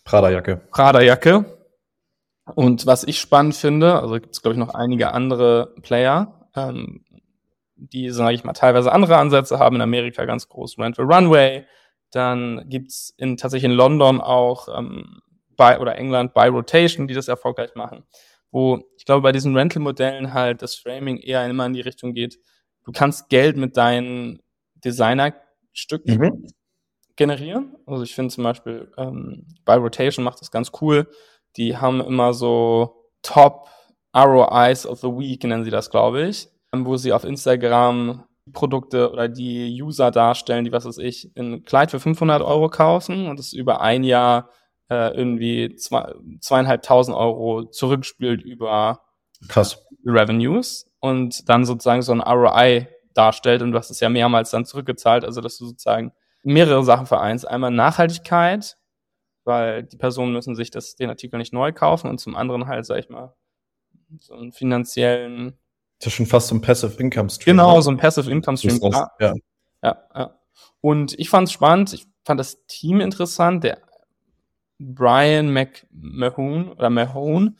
Prada-Jacke. 0.04 0.60
Prada-Jacke 0.70 1.44
und 2.46 2.86
was 2.86 3.04
ich 3.04 3.20
spannend 3.20 3.54
finde, 3.54 4.00
also 4.00 4.14
gibt 4.14 4.34
es, 4.34 4.42
glaube 4.42 4.54
ich, 4.54 4.58
noch 4.58 4.74
einige 4.74 5.12
andere 5.12 5.74
Player, 5.82 6.48
ähm, 6.54 7.04
die, 7.76 8.10
sage 8.10 8.34
ich 8.34 8.44
mal, 8.44 8.52
teilweise 8.52 8.92
andere 8.92 9.16
Ansätze 9.16 9.58
haben. 9.58 9.76
In 9.76 9.82
Amerika 9.82 10.24
ganz 10.24 10.48
groß 10.48 10.78
Rental 10.78 11.06
Runway. 11.06 11.64
Dann 12.10 12.68
gibt's 12.68 13.14
in, 13.16 13.36
tatsächlich 13.36 13.70
in 13.70 13.76
London 13.76 14.20
auch 14.20 14.68
ähm, 14.76 15.20
bei, 15.56 15.80
oder 15.80 15.96
England 15.96 16.34
Buy 16.34 16.48
Rotation, 16.48 17.08
die 17.08 17.14
das 17.14 17.28
erfolgreich 17.28 17.74
machen. 17.74 18.04
Wo 18.50 18.84
ich 18.96 19.04
glaube, 19.04 19.22
bei 19.22 19.32
diesen 19.32 19.56
Rental-Modellen 19.56 20.32
halt 20.32 20.62
das 20.62 20.76
Framing 20.76 21.16
eher 21.18 21.44
immer 21.48 21.66
in 21.66 21.72
die 21.72 21.80
Richtung 21.80 22.14
geht, 22.14 22.38
du 22.84 22.92
kannst 22.92 23.28
Geld 23.30 23.56
mit 23.56 23.76
deinen 23.76 24.40
Designerstücken 24.76 26.18
mhm. 26.18 26.46
generieren. 27.16 27.74
Also 27.86 28.04
ich 28.04 28.14
finde 28.14 28.32
zum 28.32 28.44
Beispiel 28.44 28.92
ähm, 28.96 29.46
Buy 29.64 29.78
Rotation 29.78 30.24
macht 30.24 30.40
das 30.40 30.52
ganz 30.52 30.70
cool 30.80 31.08
die 31.56 31.76
haben 31.76 32.00
immer 32.00 32.32
so 32.34 33.08
Top 33.22 33.68
ROIs 34.16 34.86
of 34.86 35.00
the 35.00 35.08
Week, 35.08 35.42
nennen 35.44 35.64
sie 35.64 35.70
das, 35.70 35.90
glaube 35.90 36.22
ich, 36.22 36.48
wo 36.72 36.96
sie 36.96 37.12
auf 37.12 37.24
Instagram 37.24 38.24
Produkte 38.52 39.10
oder 39.10 39.28
die 39.28 39.80
User 39.82 40.10
darstellen, 40.10 40.64
die, 40.64 40.72
was 40.72 40.84
weiß 40.84 40.98
ich, 40.98 41.32
ein 41.36 41.64
Kleid 41.64 41.90
für 41.90 42.00
500 42.00 42.42
Euro 42.42 42.68
kaufen 42.68 43.26
und 43.26 43.40
es 43.40 43.52
über 43.52 43.80
ein 43.80 44.04
Jahr 44.04 44.50
äh, 44.90 45.16
irgendwie 45.16 45.76
zwei, 45.76 46.12
zweieinhalbtausend 46.40 47.16
Euro 47.16 47.64
zurückspielt 47.64 48.42
über 48.42 49.00
Krass. 49.48 49.86
Revenues 50.06 50.90
und 51.00 51.48
dann 51.48 51.64
sozusagen 51.64 52.02
so 52.02 52.12
ein 52.12 52.20
ROI 52.20 52.88
darstellt 53.14 53.62
und 53.62 53.72
du 53.72 53.78
hast 53.78 53.90
es 53.90 54.00
ja 54.00 54.08
mehrmals 54.08 54.50
dann 54.50 54.66
zurückgezahlt, 54.66 55.24
also 55.24 55.40
dass 55.40 55.56
du 55.56 55.66
sozusagen 55.66 56.12
mehrere 56.42 56.84
Sachen 56.84 57.06
vereinst. 57.06 57.48
Einmal 57.48 57.70
Nachhaltigkeit, 57.70 58.76
weil 59.44 59.84
die 59.84 59.96
Personen 59.96 60.32
müssen 60.32 60.54
sich 60.54 60.70
das, 60.70 60.96
den 60.96 61.10
Artikel 61.10 61.38
nicht 61.38 61.52
neu 61.52 61.72
kaufen 61.72 62.08
und 62.08 62.18
zum 62.18 62.36
anderen 62.36 62.66
halt, 62.66 62.86
sag 62.86 62.98
ich 62.98 63.08
mal, 63.08 63.34
so 64.20 64.34
einen 64.34 64.52
finanziellen 64.52 65.58
ist 65.98 66.06
ja 66.06 66.10
schon 66.10 66.26
fast 66.26 66.48
so 66.48 66.54
ein 66.54 66.60
Passive 66.60 67.00
Income 67.00 67.30
Stream. 67.30 67.56
Genau, 67.56 67.76
ne? 67.76 67.82
so 67.82 67.90
ein 67.90 67.96
Passive 67.96 68.30
Income 68.30 68.58
Stream. 68.58 68.80
Ja. 68.82 69.34
ja. 69.82 69.96
ja. 70.14 70.38
Und 70.80 71.18
ich 71.18 71.30
fand 71.30 71.48
es 71.48 71.52
spannend. 71.52 71.92
Ich 71.92 72.06
fand 72.24 72.38
das 72.40 72.66
Team 72.66 73.00
interessant. 73.00 73.64
Der 73.64 73.78
Brian 74.78 75.50
McMahon 75.50 76.72
oder 76.72 76.90
Mahone 76.90 77.54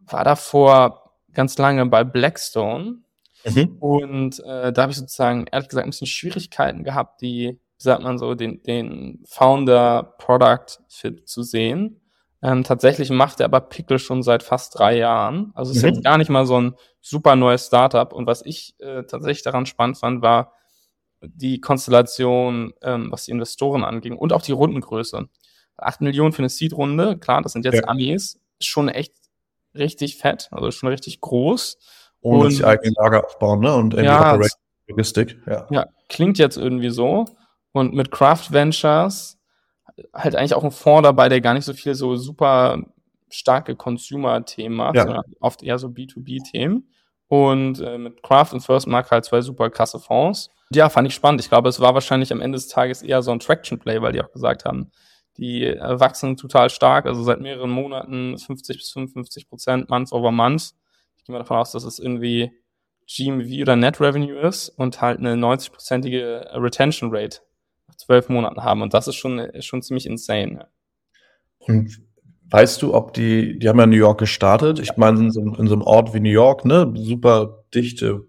war 0.00 0.24
davor 0.24 1.14
ganz 1.32 1.56
lange 1.56 1.86
bei 1.86 2.04
Blackstone. 2.04 2.98
Mhm. 3.44 3.76
Und 3.78 4.40
äh, 4.40 4.72
da 4.72 4.82
habe 4.82 4.92
ich 4.92 4.98
sozusagen, 4.98 5.46
ehrlich 5.50 5.68
gesagt, 5.68 5.86
ein 5.86 5.90
bisschen 5.90 6.08
Schwierigkeiten 6.08 6.84
gehabt, 6.84 7.22
die, 7.22 7.60
sagt 7.78 8.02
man 8.02 8.18
so, 8.18 8.34
den, 8.34 8.62
den 8.62 9.22
Founder-Product-Fit 9.26 11.28
zu 11.28 11.42
sehen. 11.42 12.00
Ähm, 12.42 12.62
tatsächlich 12.62 13.10
macht 13.10 13.40
er 13.40 13.46
aber 13.46 13.60
Pickle 13.60 13.98
schon 13.98 14.22
seit 14.22 14.42
fast 14.42 14.78
drei 14.78 14.96
Jahren. 14.96 15.52
Also 15.54 15.70
es 15.70 15.78
ist 15.78 15.82
mhm. 15.84 15.88
jetzt 15.90 16.04
gar 16.04 16.18
nicht 16.18 16.30
mal 16.30 16.46
so 16.46 16.60
ein 16.60 16.74
super 17.00 17.36
neues 17.36 17.66
Startup. 17.66 18.12
Und 18.12 18.26
was 18.26 18.44
ich 18.44 18.74
äh, 18.78 19.04
tatsächlich 19.04 19.42
daran 19.42 19.66
spannend 19.66 19.98
fand, 19.98 20.22
war 20.22 20.52
die 21.20 21.60
Konstellation, 21.60 22.72
ähm, 22.82 23.10
was 23.10 23.24
die 23.24 23.32
Investoren 23.32 23.84
anging 23.84 24.16
und 24.16 24.32
auch 24.32 24.42
die 24.42 24.52
Rundengröße. 24.52 25.28
Acht 25.76 26.00
Millionen 26.00 26.32
für 26.32 26.40
eine 26.40 26.48
Seed-Runde, 26.48 27.18
klar, 27.18 27.42
das 27.42 27.52
sind 27.52 27.64
jetzt 27.64 27.76
ja. 27.76 27.88
Amis, 27.88 28.40
ist 28.58 28.66
schon 28.66 28.88
echt 28.88 29.14
richtig 29.74 30.16
fett, 30.16 30.48
also 30.50 30.70
schon 30.70 30.88
richtig 30.88 31.20
groß. 31.20 31.78
Ohne 32.20 32.46
und, 32.46 32.58
die 32.58 32.64
eigenen 32.64 32.94
Lager 32.94 33.24
aufbauen, 33.24 33.60
ne? 33.60 33.74
Und 33.74 33.94
ja, 33.94 34.38
Logistik, 34.88 35.38
ja. 35.46 35.66
Ja, 35.70 35.86
klingt 36.08 36.38
jetzt 36.38 36.56
irgendwie 36.56 36.90
so. 36.90 37.26
Und 37.72 37.94
mit 37.94 38.10
Craft 38.10 38.50
Ventures 38.50 39.38
halt 40.14 40.36
eigentlich 40.36 40.54
auch 40.54 40.64
ein 40.64 40.70
Fonds 40.70 41.02
dabei, 41.02 41.28
der 41.28 41.40
gar 41.40 41.54
nicht 41.54 41.64
so 41.64 41.74
viel 41.74 41.94
so 41.94 42.16
super 42.16 42.82
starke 43.30 43.76
Consumer-Themen 43.76 44.76
macht, 44.76 44.96
ja. 44.96 45.02
sondern 45.02 45.24
oft 45.40 45.62
eher 45.62 45.78
so 45.78 45.88
B2B-Themen. 45.88 46.88
Und 47.28 47.80
äh, 47.80 47.98
mit 47.98 48.22
Craft 48.22 48.52
und 48.52 48.60
First 48.60 48.86
Mark 48.86 49.10
halt 49.10 49.24
zwei 49.24 49.42
super 49.42 49.68
krasse 49.68 49.98
Fonds. 49.98 50.50
Ja, 50.72 50.88
fand 50.88 51.08
ich 51.08 51.14
spannend. 51.14 51.40
Ich 51.40 51.48
glaube, 51.48 51.68
es 51.68 51.80
war 51.80 51.94
wahrscheinlich 51.94 52.32
am 52.32 52.40
Ende 52.40 52.56
des 52.56 52.68
Tages 52.68 53.02
eher 53.02 53.22
so 53.22 53.30
ein 53.32 53.38
Traction-Play, 53.38 54.00
weil 54.00 54.12
die 54.12 54.22
auch 54.22 54.32
gesagt 54.32 54.64
haben, 54.64 54.90
die 55.36 55.64
äh, 55.64 56.00
wachsen 56.00 56.36
total 56.36 56.70
stark, 56.70 57.06
also 57.06 57.22
seit 57.22 57.40
mehreren 57.40 57.70
Monaten 57.70 58.36
50 58.38 58.78
bis 58.78 58.90
55 58.92 59.48
Prozent 59.48 59.90
Month 59.90 60.12
over 60.12 60.32
Month. 60.32 60.72
Ich 61.16 61.24
gehe 61.24 61.32
mal 61.32 61.38
davon 61.38 61.58
aus, 61.58 61.72
dass 61.72 61.84
es 61.84 61.98
irgendwie 61.98 62.50
GMV 63.06 63.62
oder 63.62 63.76
Net 63.76 64.00
Revenue 64.00 64.38
ist 64.38 64.68
und 64.70 65.00
halt 65.00 65.18
eine 65.18 65.34
90-prozentige 65.34 66.60
Retention 66.60 67.14
Rate 67.14 67.40
zwölf 67.98 68.30
Monaten 68.30 68.62
haben. 68.62 68.80
Und 68.80 68.94
das 68.94 69.06
ist 69.08 69.16
schon, 69.16 69.46
schon 69.60 69.82
ziemlich 69.82 70.06
insane. 70.06 70.68
Und 71.58 72.00
weißt 72.48 72.80
du, 72.80 72.94
ob 72.94 73.12
die, 73.12 73.58
die 73.58 73.68
haben 73.68 73.78
ja 73.78 73.84
in 73.84 73.90
New 73.90 73.96
York 73.96 74.18
gestartet. 74.18 74.78
Ich 74.78 74.96
meine, 74.96 75.18
in 75.18 75.30
so, 75.30 75.40
in 75.40 75.66
so 75.66 75.74
einem 75.74 75.82
Ort 75.82 76.14
wie 76.14 76.20
New 76.20 76.30
York, 76.30 76.64
ne, 76.64 76.90
super 76.94 77.64
dichte 77.74 78.24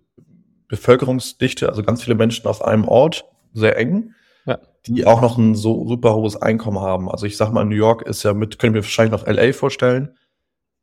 Bevölkerungsdichte, 0.68 1.70
also 1.70 1.84
ganz 1.84 2.04
viele 2.04 2.16
Menschen 2.16 2.46
auf 2.48 2.64
einem 2.64 2.88
Ort, 2.88 3.26
sehr 3.54 3.78
eng 3.78 4.14
ja. 4.50 4.60
die 4.88 5.06
auch 5.06 5.22
noch 5.22 5.38
ein 5.38 5.56
so 5.56 5.88
super 5.88 6.16
hohes 6.16 6.36
Einkommen 6.36 6.80
haben. 6.80 7.10
Also 7.10 7.26
ich 7.26 7.38
sag 7.38 7.52
mal, 7.52 7.66
New 7.66 7.76
York 7.76 8.02
ist 8.04 8.24
ja 8.24 8.34
mit, 8.34 8.60
können 8.60 8.74
wir 8.74 8.84
wahrscheinlich 8.84 9.12
noch 9.12 9.28
LA 9.28 9.54
vorstellen. 9.54 10.18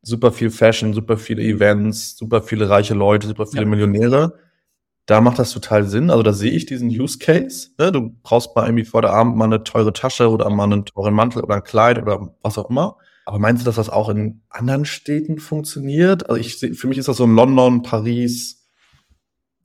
Super 0.03 0.31
viel 0.31 0.51
Fashion, 0.51 0.95
super 0.95 1.17
viele 1.17 1.43
Events, 1.43 2.17
super 2.17 2.43
viele 2.43 2.69
reiche 2.69 2.95
Leute, 2.95 3.27
super 3.27 3.47
viele 3.47 3.65
ja. 3.65 3.69
Millionäre. 3.69 4.39
Da 5.07 5.21
macht 5.21 5.39
das 5.39 5.53
total 5.53 5.85
Sinn. 5.85 6.11
Also 6.11 6.23
da 6.23 6.33
sehe 6.33 6.51
ich 6.51 6.67
diesen 6.67 6.89
Use 6.89 7.19
Case. 7.19 7.71
Ne? 7.79 7.93
Du 7.93 8.13
brauchst 8.23 8.55
mal 8.57 8.67
irgendwie 8.67 8.85
vor 8.85 9.03
der 9.03 9.13
Abend 9.13 9.37
mal 9.37 9.45
eine 9.45 9.63
teure 9.63 9.93
Tasche 9.93 10.29
oder 10.29 10.51
mal 10.51 10.65
einen 10.65 10.85
teuren 10.85 11.15
Mantel 11.15 11.43
oder 11.43 11.57
ein 11.57 11.65
Kleid 11.65 12.03
oder 12.03 12.35
was 12.43 12.59
auch 12.59 12.69
immer. 12.69 12.97
Aber 13.25 13.39
meinst 13.39 13.63
du, 13.63 13.65
dass 13.65 13.77
das 13.77 13.89
auch 13.89 14.09
in 14.09 14.43
anderen 14.51 14.85
Städten 14.85 15.39
funktioniert? 15.39 16.29
Also 16.29 16.41
ich 16.41 16.59
sehe, 16.59 16.75
für 16.75 16.87
mich 16.89 16.99
ist 16.99 17.09
das 17.09 17.17
so 17.17 17.25
ein 17.25 17.35
London, 17.35 17.83
Paris, 17.83 18.69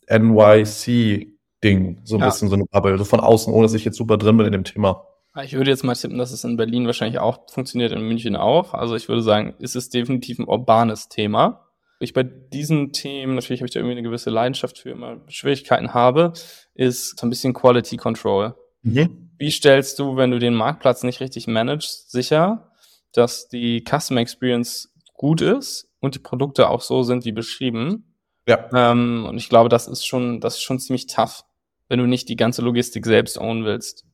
NYC 0.09 1.27
Ding, 1.63 2.01
so 2.03 2.15
ein 2.15 2.21
ja. 2.21 2.25
bisschen 2.25 2.49
so 2.49 2.55
eine 2.55 2.65
Bubble, 2.65 2.97
so 2.97 3.05
von 3.05 3.19
außen, 3.19 3.53
ohne 3.53 3.65
dass 3.65 3.75
ich 3.75 3.85
jetzt 3.85 3.97
super 3.97 4.17
drin 4.17 4.37
bin 4.37 4.47
in 4.47 4.51
dem 4.51 4.63
Thema. 4.63 5.05
Ich 5.43 5.53
würde 5.53 5.69
jetzt 5.69 5.83
mal 5.83 5.93
tippen, 5.93 6.17
dass 6.17 6.31
es 6.31 6.43
in 6.43 6.57
Berlin 6.57 6.87
wahrscheinlich 6.87 7.19
auch 7.19 7.49
funktioniert, 7.49 7.91
in 7.91 8.01
München 8.01 8.35
auch. 8.35 8.73
Also 8.73 8.95
ich 8.95 9.07
würde 9.07 9.21
sagen, 9.21 9.53
es 9.59 9.75
ist 9.75 9.93
definitiv 9.93 10.39
ein 10.39 10.47
urbanes 10.47 11.07
Thema. 11.07 11.67
Ich 12.01 12.13
bei 12.13 12.23
diesen 12.23 12.91
Themen, 12.91 13.35
natürlich 13.35 13.61
habe 13.61 13.67
ich 13.67 13.73
da 13.73 13.79
irgendwie 13.79 13.97
eine 13.97 14.03
gewisse 14.03 14.29
Leidenschaft 14.29 14.79
für 14.79 14.89
immer 14.89 15.21
Schwierigkeiten 15.27 15.93
habe, 15.93 16.33
ist 16.73 17.19
so 17.19 17.27
ein 17.27 17.29
bisschen 17.29 17.53
Quality 17.53 17.97
Control. 17.97 18.55
Mhm. 18.81 19.31
Wie 19.37 19.51
stellst 19.51 19.99
du, 19.99 20.17
wenn 20.17 20.31
du 20.31 20.39
den 20.39 20.53
Marktplatz 20.53 21.03
nicht 21.03 21.19
richtig 21.19 21.47
managst, 21.47 22.11
sicher, 22.11 22.71
dass 23.13 23.47
die 23.47 23.83
Customer 23.87 24.21
Experience 24.21 24.93
gut 25.13 25.41
ist 25.41 25.89
und 25.99 26.15
die 26.15 26.19
Produkte 26.19 26.69
auch 26.69 26.81
so 26.81 27.03
sind 27.03 27.25
wie 27.25 27.31
beschrieben? 27.31 28.15
Ja. 28.47 28.69
Ähm, 28.73 29.25
und 29.29 29.37
ich 29.37 29.49
glaube, 29.49 29.69
das 29.69 29.87
ist 29.87 30.05
schon, 30.05 30.41
das 30.41 30.55
ist 30.55 30.63
schon 30.63 30.79
ziemlich 30.79 31.07
tough 31.07 31.43
wenn 31.91 31.99
du 31.99 32.07
nicht 32.07 32.29
die 32.29 32.37
ganze 32.37 32.61
Logistik 32.61 33.05
selbst 33.05 33.37
ownen 33.37 33.65
willst. 33.65 34.05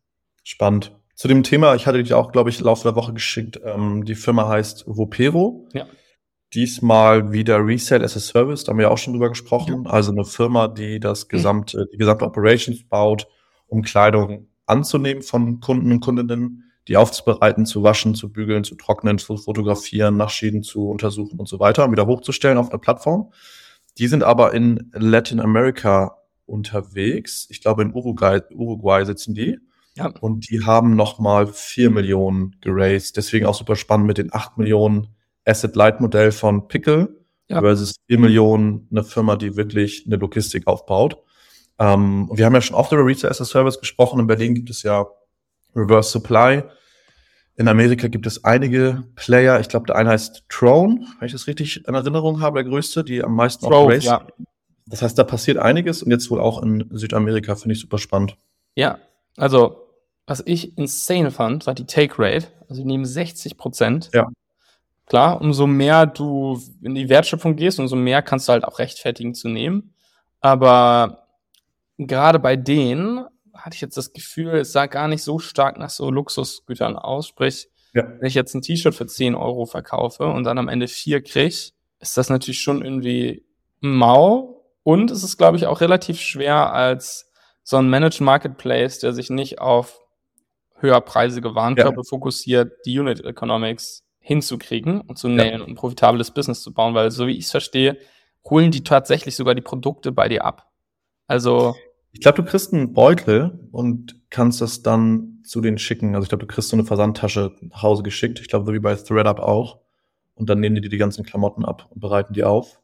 Spannend. 0.44 0.96
Zu 1.14 1.28
dem 1.28 1.44
Thema, 1.44 1.76
ich 1.76 1.86
hatte 1.86 2.02
dich 2.02 2.12
auch, 2.16 2.32
glaube 2.32 2.50
ich, 2.50 2.60
Laufe 2.60 2.82
der 2.82 2.96
Woche 2.96 3.14
geschickt. 3.14 3.60
Ähm, 3.64 4.04
die 4.04 4.16
Firma 4.16 4.48
heißt 4.48 4.86
Vopero. 4.88 5.70
Ja. 5.74 5.86
Diesmal 6.54 7.34
wieder 7.34 7.66
Resale 7.66 8.06
as 8.06 8.16
a 8.16 8.20
Service, 8.20 8.64
da 8.64 8.72
haben 8.72 8.78
wir 8.78 8.84
ja 8.84 8.90
auch 8.90 8.98
schon 8.98 9.14
drüber 9.14 9.30
gesprochen. 9.30 9.84
Ja. 9.86 9.92
Also 9.92 10.12
eine 10.12 10.24
Firma, 10.24 10.68
die 10.68 11.00
das 11.00 11.28
gesamte, 11.28 11.88
die 11.92 11.98
gesamte 11.98 12.26
Operations 12.26 12.84
baut, 12.88 13.28
um 13.68 13.82
Kleidung 13.82 14.48
anzunehmen 14.66 15.24
von 15.24 15.60
Kunden 15.60 15.92
und 15.92 16.00
Kundinnen, 16.00 16.72
die 16.88 16.96
aufzubereiten, 16.96 17.66
zu 17.66 17.84
waschen, 17.84 18.16
zu 18.16 18.32
bügeln, 18.32 18.64
zu 18.64 18.76
trocknen, 18.76 19.18
zu 19.18 19.36
fotografieren, 19.36 20.16
nach 20.16 20.30
Schäden 20.30 20.64
zu 20.64 20.90
untersuchen 20.90 21.38
und 21.38 21.50
so 21.50 21.60
weiter 21.60 21.84
und 21.84 21.92
wieder 21.92 22.08
hochzustellen 22.08 22.58
auf 22.58 22.70
eine 22.70 22.80
Plattform. 22.80 23.34
Die 23.98 24.08
sind 24.08 24.24
aber 24.24 24.54
in 24.54 24.92
Latin 24.94 25.40
America 25.40 26.18
unterwegs. 26.46 27.48
Ich 27.50 27.62
glaube, 27.62 27.82
in 27.82 27.94
Uruguay, 27.94 28.40
Uruguay 28.54 29.06
sitzen 29.06 29.34
die. 29.34 29.58
Ja. 29.96 30.14
Und 30.22 30.50
die 30.50 30.64
haben 30.64 30.96
nochmal 30.96 31.48
vier 31.48 31.90
Millionen 31.90 32.56
geraced. 32.62 33.18
Deswegen 33.18 33.48
auch 33.48 33.56
super 33.56 33.76
spannend 33.76 34.08
mit 34.08 34.18
den 34.18 34.34
acht 34.34 34.58
Millionen 34.58 35.08
Asset-Light-Modell 35.48 36.32
von 36.32 36.68
Pickle 36.68 37.10
ja. 37.50 37.62
versus 37.62 37.96
vier 38.08 38.20
Millionen 38.20 38.88
eine 38.92 39.04
Firma, 39.04 39.36
die 39.36 39.56
wirklich 39.56 40.04
eine 40.06 40.18
Logistik 40.18 40.68
aufbaut. 40.68 41.18
Ähm, 41.80 42.30
wir 42.34 42.46
haben 42.46 42.54
ja 42.54 42.62
schon 42.62 42.76
oft 42.76 42.92
über 42.92 43.06
Retail 43.06 43.30
as 43.30 43.42
a 43.42 43.46
Service 43.46 43.80
gesprochen. 43.80 44.20
In 44.20 44.28
Berlin 44.28 44.56
gibt 44.56 44.70
es 44.70 44.84
ja 44.84 45.06
Reverse 45.76 46.10
Supply. 46.10 46.64
In 47.56 47.68
Amerika 47.68 48.08
gibt 48.08 48.28
es 48.28 48.44
einige 48.44 49.04
Player. 49.16 49.60
Ich 49.60 49.70
glaube, 49.70 49.88
der 49.88 49.96
eine 49.96 50.10
heißt 50.10 50.44
Throne, 50.50 51.08
wenn 51.20 51.26
ich 51.26 51.32
das 51.32 51.48
richtig 51.48 51.88
in 51.88 51.94
Erinnerung 51.94 52.42
habe, 52.42 52.62
der 52.62 52.70
größte, 52.70 53.04
die 53.04 53.24
am 53.24 53.36
meisten 53.36 53.66
Throne, 53.66 53.98
ja. 53.98 54.28
Das 54.90 55.02
heißt, 55.02 55.18
da 55.18 55.24
passiert 55.24 55.58
einiges 55.58 56.02
und 56.02 56.12
jetzt 56.12 56.32
wohl 56.32 56.40
auch 56.40 56.64
in 56.64 56.88
Südamerika, 56.92 57.56
finde 57.56 57.74
ich 57.74 57.82
super 57.82 57.98
spannend. 57.98 58.38
Ja, 58.76 59.00
also 59.36 59.88
was 60.28 60.44
ich 60.46 60.78
insane 60.78 61.32
fand, 61.32 61.68
war 61.68 61.74
die 61.74 61.86
Take 61.86 62.16
Rate. 62.18 62.48
Also 62.70 62.82
die 62.82 62.88
nehmen 62.88 63.06
60 63.06 63.58
Prozent. 63.58 64.10
Ja. 64.14 64.28
Klar, 65.08 65.42
umso 65.42 65.68
mehr 65.68 66.06
du 66.06 66.62
in 66.82 66.94
die 66.94 67.10
Wertschöpfung 67.10 67.56
gehst, 67.56 67.80
umso 67.80 67.96
mehr 67.96 68.22
kannst 68.22 68.48
du 68.48 68.54
halt 68.54 68.66
auch 68.66 68.80
rechtfertigen 68.80 69.34
zu 69.34 69.48
nehmen. 69.50 69.94
Aber 70.42 71.28
gerade 71.98 72.40
bei 72.40 72.56
denen 72.56 73.26
hatte 73.54 73.76
ich 73.76 73.82
jetzt 73.82 73.98
das 73.98 74.14
Gefühl, 74.14 74.56
es 74.56 74.72
sah 74.72 74.86
gar 74.86 75.08
nicht 75.08 75.24
so 75.24 75.40
stark 75.40 75.80
nach 75.80 75.90
so 75.90 76.12
Luxusgütern 76.12 76.96
aus. 76.96 77.28
Sprich, 77.28 77.70
ja. 77.94 78.04
wenn 78.20 78.28
ich 78.28 78.36
jetzt 78.36 78.54
ein 78.54 78.62
T-Shirt 78.62 78.94
für 78.94 79.08
10 79.08 79.34
Euro 79.34 79.66
verkaufe 79.66 80.28
und 80.28 80.44
dann 80.44 80.60
am 80.60 80.68
Ende 80.68 80.88
vier 80.88 81.24
krieg, 81.24 81.72
ist 82.00 82.18
das 82.18 82.30
natürlich 82.30 82.62
schon 82.62 82.84
irgendwie 82.84 83.44
mau, 83.80 84.58
und 84.88 85.12
es 85.12 85.22
ist, 85.22 85.36
glaube 85.36 85.58
ich, 85.58 85.66
auch 85.66 85.82
relativ 85.82 86.22
schwer 86.22 86.72
als 86.72 87.30
so 87.62 87.76
ein 87.76 87.90
Managed 87.90 88.22
Marketplace, 88.22 89.00
der 89.00 89.12
sich 89.12 89.30
nicht 89.30 89.60
auf 89.60 90.00
höherpreisige 90.76 91.56
Warenkörper 91.56 92.04
ja. 92.04 92.08
fokussiert, 92.08 92.72
die 92.86 92.98
Unit 92.98 93.20
Economics 93.26 94.06
hinzukriegen 94.28 95.00
und 95.00 95.18
zu 95.18 95.30
nailen 95.30 95.60
ja. 95.60 95.64
und 95.64 95.70
ein 95.70 95.76
profitables 95.76 96.32
Business 96.32 96.62
zu 96.62 96.74
bauen, 96.74 96.94
weil 96.94 97.12
so 97.12 97.28
wie 97.28 97.38
ich 97.38 97.46
es 97.46 97.52
verstehe, 97.52 97.98
holen 98.50 98.72
die 98.72 98.84
tatsächlich 98.84 99.38
sogar 99.38 99.56
die 99.56 99.62
Produkte 99.62 100.12
bei 100.12 100.28
dir 100.28 100.44
ab. 100.44 100.70
Also 101.28 101.78
ich 102.12 102.20
glaube, 102.20 102.44
du 102.44 102.50
kriegst 102.50 102.74
einen 102.74 102.92
Beutel 102.92 103.58
und 103.72 104.20
kannst 104.30 104.60
das 104.60 104.84
dann 104.84 105.40
zu 105.46 105.62
denen 105.62 105.78
schicken. 105.78 106.14
Also 106.14 106.26
ich 106.26 106.30
glaube, 106.30 106.46
du 106.46 106.54
kriegst 106.54 106.68
so 106.68 106.76
eine 106.76 106.84
Versandtasche 106.84 107.54
nach 107.62 107.84
Hause 107.84 108.04
geschickt. 108.04 108.42
Ich 108.42 108.50
glaube, 108.50 108.66
so 108.66 108.74
wie 108.74 108.80
bei 108.80 108.96
ThreadUp 108.96 109.40
auch. 109.40 109.80
Und 110.34 110.50
dann 110.50 110.60
nehmen 110.60 110.76
die 110.76 110.82
dir 110.82 110.90
die 110.90 110.98
ganzen 110.98 111.24
Klamotten 111.24 111.64
ab 111.64 111.88
und 111.90 112.02
bereiten 112.02 112.34
die 112.34 112.44
auf. 112.44 112.82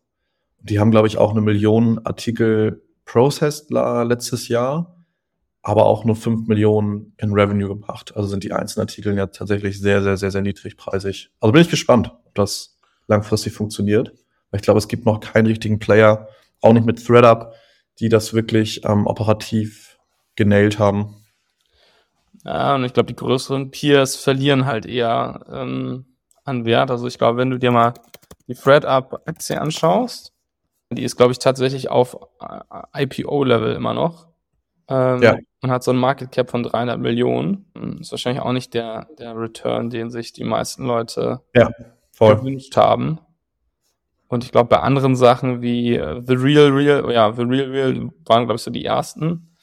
Die 0.62 0.80
haben, 0.80 0.92
glaube 0.92 1.08
ich, 1.08 1.18
auch 1.18 1.32
eine 1.32 1.42
Million 1.42 2.00
Artikel 2.06 2.84
processed 3.04 3.70
letztes 3.70 4.48
Jahr, 4.48 4.93
aber 5.64 5.86
auch 5.86 6.04
nur 6.04 6.16
fünf 6.16 6.48
Millionen 6.48 7.14
in 7.18 7.34
Revenue 7.34 7.70
gebracht. 7.70 8.16
Also 8.16 8.28
sind 8.28 8.44
die 8.44 8.52
einzelnen 8.52 8.84
Artikel 8.84 9.16
ja 9.16 9.28
tatsächlich 9.28 9.80
sehr, 9.80 10.04
sehr, 10.04 10.18
sehr, 10.18 10.30
sehr 10.30 10.42
niedrigpreisig. 10.42 11.32
Also 11.40 11.54
bin 11.54 11.62
ich 11.62 11.70
gespannt, 11.70 12.12
ob 12.26 12.36
das 12.36 12.78
langfristig 13.08 13.54
funktioniert. 13.54 14.10
Weil 14.52 14.60
ich 14.60 14.62
glaube, 14.62 14.78
es 14.78 14.90
gibt 14.90 15.06
noch 15.06 15.22
keinen 15.22 15.48
richtigen 15.48 15.80
Player, 15.80 16.28
auch 16.62 16.74
nicht 16.74 16.86
mit 16.86 17.04
ThreadUp, 17.04 17.54
die 18.00 18.10
das 18.10 18.34
wirklich 18.34 18.84
ähm, 18.86 19.08
operativ 19.08 19.98
genailt 20.36 20.80
haben. 20.80 21.16
Ja, 22.44 22.76
und 22.76 22.84
ich 22.84 22.94
glaube, 22.94 23.08
die 23.08 23.16
größeren 23.16 23.72
Peers 23.72 24.18
verlieren 24.18 24.66
halt 24.66 24.86
eher 24.86 25.46
ähm, 25.50 26.06
an 26.44 26.66
Wert. 26.66 26.92
Also 26.92 27.08
ich 27.08 27.18
glaube, 27.18 27.38
wenn 27.38 27.50
du 27.50 27.58
dir 27.58 27.72
mal 27.72 27.94
die 28.48 28.56
ThreadUp-Aktie 28.56 29.60
anschaust, 29.60 30.34
Die 30.92 31.04
ist, 31.04 31.16
glaube 31.16 31.32
ich, 31.32 31.40
tatsächlich 31.40 31.90
auf 31.90 32.18
IPO-Level 32.94 33.74
immer 33.74 33.94
noch. 33.94 34.28
Ähm, 34.88 35.22
ja. 35.22 35.38
Und 35.62 35.72
hat 35.72 35.84
so 35.84 35.92
ein 35.92 35.98
Market 35.98 36.32
Cap 36.32 36.50
von 36.50 36.64
300 36.64 37.00
Millionen. 37.00 37.66
Hm, 37.76 38.00
ist 38.02 38.12
wahrscheinlich 38.12 38.42
auch 38.44 38.52
nicht 38.52 38.74
der, 38.74 39.08
der 39.18 39.38
Return, 39.38 39.90
den 39.90 40.10
sich 40.10 40.34
die 40.34 40.44
meisten 40.44 40.86
Leute 40.86 41.42
ja, 41.56 41.72
gewünscht 42.20 42.76
haben. 42.76 43.20
Und 44.28 44.44
ich 44.44 44.52
glaube, 44.52 44.70
bei 44.70 44.80
anderen 44.80 45.16
Sachen 45.16 45.62
wie 45.62 46.00
uh, 46.02 46.22
The 46.26 46.34
Real 46.34 46.72
Real, 46.72 47.12
ja, 47.12 47.32
The 47.32 47.44
Real 47.44 47.70
Real 47.70 48.10
waren, 48.26 48.46
glaube 48.46 48.56
ich, 48.56 48.62
so 48.62 48.72
die 48.72 48.84
ersten. 48.84 49.56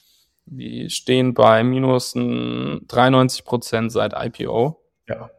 Die 0.47 0.89
stehen 0.91 1.35
bei 1.35 1.65
minus 1.65 2.13
93 2.15 3.45
Prozent 3.45 3.93
seit 3.93 4.15
IPO. 4.17 4.81
Ja. 5.09 5.31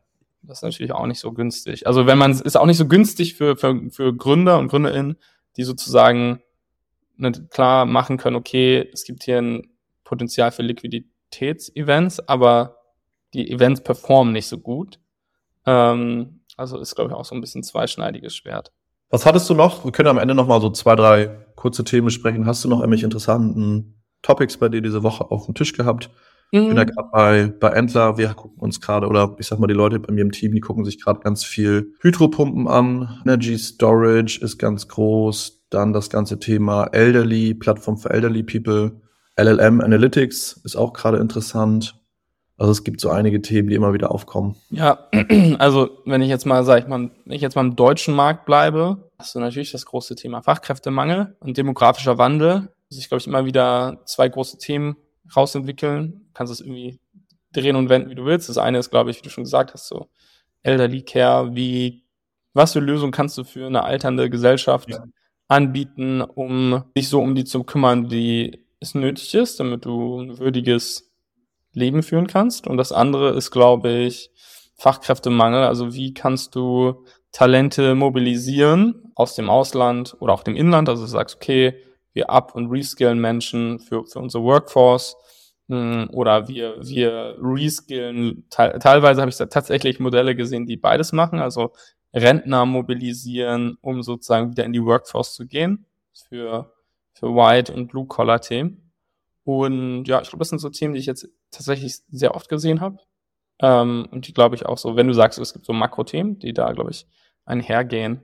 Das 0.44 0.58
ist 0.58 0.64
natürlich 0.64 0.92
auch 0.92 1.06
nicht 1.06 1.20
so 1.20 1.32
günstig. 1.32 1.88
Also 1.88 2.08
wenn 2.08 2.18
man, 2.18 2.32
ist 2.32 2.58
auch 2.58 2.66
nicht 2.66 2.78
so 2.78 2.88
günstig 2.88 3.36
für, 3.36 3.56
für, 3.56 3.90
für 3.90 4.16
Gründer 4.16 4.60
und 4.60 4.68
GründerInnen, 4.68 5.18
die 5.56 5.64
sozusagen 5.64 6.42
ne, 7.16 7.32
klar 7.32 7.86
machen 7.86 8.18
können, 8.18 8.36
okay, 8.36 8.90
es 8.92 9.06
gibt 9.06 9.24
hier 9.24 9.38
ein 9.38 9.71
Potenzial 10.12 10.52
für 10.52 10.62
Liquiditätsevents, 10.62 12.20
aber 12.28 12.76
die 13.34 13.50
Events 13.50 13.82
performen 13.82 14.34
nicht 14.34 14.48
so 14.48 14.58
gut. 14.58 15.00
Ähm, 15.66 16.42
also 16.58 16.78
ist, 16.78 16.96
glaube 16.96 17.12
ich, 17.12 17.16
auch 17.16 17.24
so 17.24 17.34
ein 17.34 17.40
bisschen 17.40 17.64
zweischneidiges 17.64 18.36
Schwert. 18.36 18.74
Was 19.10 19.26
hattest 19.26 19.50
du 19.50 19.54
noch? 19.54 19.86
Wir 19.86 19.94
können 19.94 20.10
am 20.10 20.18
Ende 20.18 20.36
noch 20.36 20.48
mal 20.48 20.60
so 20.60 20.70
zwei, 20.70 20.98
drei 20.98 21.28
kurze 21.56 21.86
Themen 21.86 22.06
besprechen. 22.06 22.46
Hast 22.46 22.66
du 22.66 22.68
noch 22.68 22.80
irgendwelche 22.82 23.06
interessanten 23.06 24.04
Topics 24.22 24.58
bei 24.58 24.68
dir 24.68 24.82
diese 24.82 25.02
Woche 25.02 25.32
auf 25.32 25.46
dem 25.46 25.56
Tisch 25.56 25.72
gehabt? 25.72 26.10
Ich 26.54 26.60
bin 26.60 26.76
ja 26.76 26.84
mhm. 26.84 26.90
gerade 26.90 27.10
bei, 27.14 27.48
bei 27.48 27.70
Entler, 27.70 28.18
wir 28.18 28.34
gucken 28.34 28.60
uns 28.60 28.82
gerade, 28.82 29.08
oder 29.08 29.38
ich 29.40 29.48
sag 29.48 29.60
mal, 29.60 29.68
die 29.68 29.74
Leute 29.74 30.02
bei 30.02 30.12
mir 30.12 30.24
im 30.24 30.34
Team, 30.34 30.52
die 30.52 30.60
gucken 30.60 30.84
sich 30.84 31.02
gerade 31.02 31.22
ganz 31.22 31.46
viel 31.46 31.94
Hydropumpen 32.02 32.68
an. 32.68 33.22
Energy 33.24 33.58
Storage 33.58 34.42
ist 34.42 34.58
ganz 34.58 34.90
groß. 34.90 35.64
Dann 35.70 35.94
das 35.94 36.10
ganze 36.10 36.38
Thema 36.38 36.88
Elderly, 36.88 37.54
Plattform 37.54 37.98
für 37.98 38.10
Elderly 38.10 38.44
People. 38.44 39.00
LLM 39.42 39.82
Analytics 39.82 40.62
ist 40.64 40.76
auch 40.76 40.94
gerade 40.94 41.18
interessant. 41.18 41.96
Also 42.58 42.72
es 42.72 42.84
gibt 42.84 43.02
so 43.02 43.10
einige 43.10 43.42
Themen, 43.42 43.70
die 43.70 43.76
immer 43.76 43.94
wieder 43.94 44.12
aufkommen. 44.12 44.56
Ja, 44.70 45.08
also 45.58 45.90
wenn 46.06 46.22
ich 46.22 46.30
jetzt 46.30 46.46
mal, 46.46 46.64
sag 46.64 46.84
ich 46.84 46.88
mal, 46.88 47.10
wenn 47.26 47.36
ich 47.36 47.42
jetzt 47.42 47.56
mal 47.56 47.66
im 47.66 47.76
deutschen 47.76 48.14
Markt 48.14 48.46
bleibe, 48.46 49.10
hast 49.18 49.34
du 49.34 49.40
natürlich 49.40 49.72
das 49.72 49.86
große 49.86 50.16
Thema 50.16 50.44
Fachkräftemangel 50.44 51.36
und 51.40 51.58
demografischer 51.58 52.20
Wandel. 52.20 52.70
Also 52.90 53.00
ich 53.00 53.08
glaube, 53.08 53.20
ich 53.20 53.28
immer 53.28 53.46
wieder 53.46 54.02
zwei 54.06 54.30
große 54.30 54.60
Themen 54.60 54.96
rausentwickeln. 55.36 56.30
Kannst 56.34 56.54
es 56.54 56.60
irgendwie 56.60 57.00
drehen 57.52 57.76
und 57.76 57.90
wenden, 57.90 58.10
wie 58.10 58.16
du 58.16 58.26
willst. 58.26 58.50
Das 58.50 58.58
eine 58.58 58.78
ist, 58.78 58.92
glaube 58.92 59.12
ich, 59.12 59.18
wie 59.18 59.24
du 59.24 59.30
schon 59.30 59.44
gesagt 59.44 59.74
hast, 59.74 59.88
so 59.88 60.08
Elderly 60.64 61.02
Care, 61.02 61.56
wie, 61.56 62.04
was 62.54 62.74
für 62.74 62.80
Lösungen 62.80 63.12
kannst 63.12 63.38
du 63.38 63.44
für 63.44 63.66
eine 63.66 63.84
alternde 63.84 64.30
Gesellschaft 64.30 64.90
ja. 64.90 65.04
anbieten, 65.48 66.22
um 66.22 66.84
dich 66.96 67.10
so 67.10 67.22
um 67.22 67.36
die 67.36 67.46
zu 67.46 67.64
kümmern, 67.64 68.08
die 68.08 68.66
es 68.82 68.96
nötig 68.96 69.34
ist, 69.36 69.60
damit 69.60 69.86
du 69.86 70.20
ein 70.20 70.40
würdiges 70.40 71.10
Leben 71.74 72.04
führen 72.04 72.28
kannst. 72.28 72.68
Und 72.68 72.78
das 72.78 72.92
andere 72.92 73.30
ist, 73.30 73.52
glaube 73.52 73.92
ich, 73.92 74.32
Fachkräftemangel. 74.76 75.64
Also 75.64 75.94
wie 75.94 76.14
kannst 76.14 76.56
du 76.56 77.06
Talente 77.32 77.96
mobilisieren 77.96 79.14
aus 79.16 79.36
dem 79.36 79.50
Ausland 79.50 80.18
oder 80.20 80.34
auch 80.34 80.44
dem 80.44 80.56
Inland? 80.56 80.90
Also 80.90 81.04
du 81.04 81.08
sagst, 81.08 81.36
okay, 81.36 81.76
wir 82.14 82.30
up- 82.30 82.56
und 82.56 82.70
reskillen 82.70 83.20
Menschen 83.20 83.80
für, 83.80 84.06
für 84.06 84.20
unsere 84.20 84.44
Workforce 84.44 85.16
hm, 85.70 86.10
oder 86.12 86.48
wir, 86.48 86.76
wir 86.82 87.38
reskillen, 87.40 88.48
te 88.50 88.78
teilweise 88.80 89.22
habe 89.22 89.30
ich 89.30 89.38
tatsächlich 89.38 90.00
Modelle 90.00 90.36
gesehen, 90.36 90.66
die 90.66 90.76
beides 90.76 91.14
machen, 91.14 91.40
also 91.40 91.72
Rentner 92.14 92.66
mobilisieren, 92.66 93.78
um 93.80 94.04
sozusagen 94.04 94.52
wieder 94.52 94.66
in 94.66 94.74
die 94.74 94.84
Workforce 94.84 95.36
zu 95.36 95.48
gehen 95.48 95.86
für, 96.28 96.74
für 97.14 97.28
White- 97.28 97.74
und 97.74 97.88
Blue-Collar-Themen. 97.88 98.92
Und 99.44 100.06
ja, 100.06 100.22
ich 100.22 100.30
glaube, 100.30 100.40
das 100.40 100.50
sind 100.50 100.60
so 100.60 100.70
Themen, 100.70 100.94
die 100.94 101.00
ich 101.00 101.06
jetzt 101.06 101.28
tatsächlich 101.50 101.98
sehr 102.10 102.36
oft 102.36 102.50
gesehen 102.50 102.82
habe. 102.82 102.98
Ähm, 103.60 104.08
und 104.12 104.28
die 104.28 104.34
glaube 104.34 104.56
ich 104.56 104.66
auch 104.66 104.78
so, 104.78 104.96
wenn 104.96 105.08
du 105.08 105.14
sagst, 105.14 105.40
es 105.40 105.54
gibt 105.54 105.66
so 105.66 105.74
Makrothemen, 105.74 106.40
die 106.40 106.54
da, 106.54 106.72
glaube 106.74 106.92
ich, 106.92 107.08
einhergehen. 107.46 108.22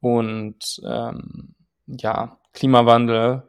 Und 0.00 0.80
ähm, 0.84 1.54
ja, 1.86 2.38
Klimawandel, 2.52 3.42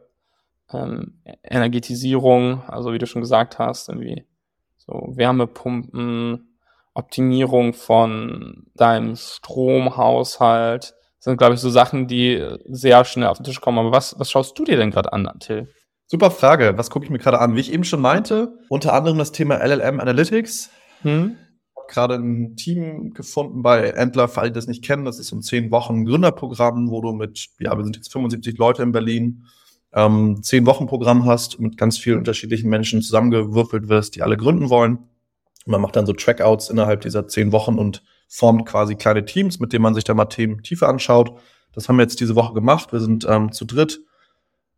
ähm, 0.72 1.20
Energetisierung, 1.42 2.62
also 2.64 2.92
wie 2.92 2.98
du 2.98 3.06
schon 3.06 3.22
gesagt 3.22 3.58
hast, 3.58 3.88
irgendwie 3.88 4.26
so 4.76 5.12
Wärmepumpen, 5.14 6.56
Optimierung 6.94 7.74
von 7.74 8.66
deinem 8.74 9.14
Stromhaushalt, 9.16 10.94
sind, 11.18 11.36
glaube 11.36 11.54
ich, 11.54 11.60
so 11.60 11.70
Sachen, 11.70 12.06
die 12.06 12.44
sehr 12.66 13.04
schnell 13.04 13.28
auf 13.28 13.38
den 13.38 13.44
Tisch 13.44 13.60
kommen. 13.60 13.78
Aber 13.78 13.92
was, 13.92 14.18
was 14.18 14.30
schaust 14.30 14.58
du 14.58 14.64
dir 14.64 14.76
denn 14.76 14.90
gerade 14.90 15.12
an, 15.12 15.28
Till? 15.40 15.68
Super 16.06 16.30
Frage. 16.30 16.74
Was 16.76 16.90
gucke 16.90 17.04
ich 17.04 17.10
mir 17.10 17.18
gerade 17.18 17.38
an? 17.38 17.54
Wie 17.54 17.60
ich 17.60 17.72
eben 17.72 17.84
schon 17.84 18.00
meinte, 18.00 18.58
unter 18.68 18.94
anderem 18.94 19.18
das 19.18 19.32
Thema 19.32 19.56
LLM 19.56 20.00
Analytics. 20.00 20.70
Hm? 21.02 21.36
gerade 21.88 22.14
ein 22.14 22.54
Team 22.56 23.12
gefunden 23.14 23.62
bei 23.62 23.88
Entler, 23.88 24.28
für 24.28 24.40
alle, 24.40 24.50
die 24.50 24.54
das 24.54 24.66
nicht 24.66 24.84
kennen. 24.84 25.04
Das 25.04 25.18
ist 25.18 25.28
so 25.28 25.36
ein 25.36 25.42
zehn 25.42 25.70
Wochen 25.70 26.04
Gründerprogramm, 26.04 26.90
wo 26.90 27.00
du 27.00 27.12
mit, 27.12 27.48
ja, 27.58 27.76
wir 27.76 27.84
sind 27.84 27.96
jetzt 27.96 28.12
75 28.12 28.56
Leute 28.58 28.82
in 28.82 28.92
Berlin, 28.92 29.44
ähm, 29.92 30.42
zehn 30.42 30.66
Wochen 30.66 30.86
Programm 30.86 31.24
hast 31.24 31.56
und 31.56 31.64
mit 31.64 31.76
ganz 31.76 31.98
vielen 31.98 32.18
unterschiedlichen 32.18 32.68
Menschen 32.68 33.02
zusammengewürfelt 33.02 33.88
wirst, 33.88 34.14
die 34.14 34.22
alle 34.22 34.36
gründen 34.36 34.70
wollen. 34.70 34.98
Und 35.64 35.72
man 35.72 35.80
macht 35.80 35.96
dann 35.96 36.06
so 36.06 36.12
Trackouts 36.12 36.70
innerhalb 36.70 37.00
dieser 37.00 37.26
zehn 37.26 37.52
Wochen 37.52 37.78
und 37.78 38.02
formt 38.28 38.66
quasi 38.66 38.94
kleine 38.94 39.24
Teams, 39.24 39.58
mit 39.58 39.72
denen 39.72 39.82
man 39.82 39.94
sich 39.94 40.04
dann 40.04 40.16
mal 40.16 40.26
Themen 40.26 40.62
tiefer 40.62 40.88
anschaut. 40.88 41.32
Das 41.72 41.88
haben 41.88 41.96
wir 41.96 42.02
jetzt 42.02 42.20
diese 42.20 42.36
Woche 42.36 42.54
gemacht. 42.54 42.92
Wir 42.92 43.00
sind 43.00 43.26
ähm, 43.28 43.50
zu 43.52 43.64
dritt. 43.64 44.00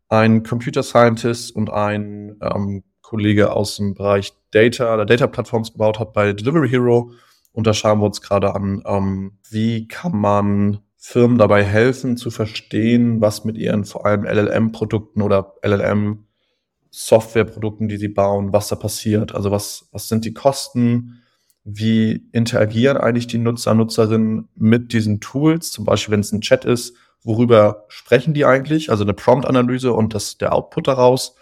Ein 0.07 0.41
Computer 0.43 0.81
Scientist 0.83 1.55
und 1.55 1.69
ein 1.69 2.37
ähm, 2.41 2.83
Kollege 3.01 3.53
aus 3.53 3.75
dem 3.75 3.93
Bereich 3.93 4.33
Data 4.51 4.93
oder 4.93 5.05
Data 5.05 5.27
Plattforms 5.27 5.73
gebaut 5.73 5.99
hat 5.99 6.13
bei 6.13 6.31
Delivery 6.33 6.69
Hero. 6.69 7.11
Und 7.51 7.67
da 7.67 7.73
schauen 7.73 7.99
wir 7.99 8.05
uns 8.05 8.21
gerade 8.21 8.55
an, 8.55 8.81
ähm, 8.85 9.37
wie 9.49 9.85
kann 9.87 10.15
man 10.15 10.79
Firmen 10.95 11.37
dabei 11.37 11.63
helfen 11.63 12.15
zu 12.15 12.31
verstehen, 12.31 13.21
was 13.21 13.43
mit 13.43 13.57
ihren 13.57 13.85
vor 13.85 14.05
allem 14.05 14.23
LLM-Produkten 14.23 15.23
oder 15.23 15.55
LLM-Software-Produkten, 15.63 17.87
die 17.87 17.97
sie 17.97 18.07
bauen, 18.07 18.53
was 18.53 18.67
da 18.67 18.75
passiert. 18.75 19.33
Also 19.33 19.49
was, 19.51 19.89
was 19.91 20.07
sind 20.07 20.23
die 20.23 20.33
Kosten? 20.33 21.20
Wie 21.63 22.27
interagieren 22.31 22.97
eigentlich 22.97 23.27
die 23.27 23.37
Nutzer, 23.37 23.73
Nutzerinnen 23.75 24.49
mit 24.55 24.93
diesen 24.93 25.19
Tools? 25.19 25.71
Zum 25.71 25.85
Beispiel, 25.85 26.13
wenn 26.13 26.21
es 26.21 26.31
ein 26.31 26.41
Chat 26.41 26.65
ist, 26.65 26.95
worüber 27.23 27.85
sprechen 27.87 28.33
die 28.33 28.45
eigentlich? 28.45 28.89
Also 28.89 29.03
eine 29.03 29.13
Prompt-Analyse 29.13 29.93
und 29.93 30.13
das, 30.13 30.37
der 30.37 30.53
Output 30.53 30.87
daraus. 30.87 31.35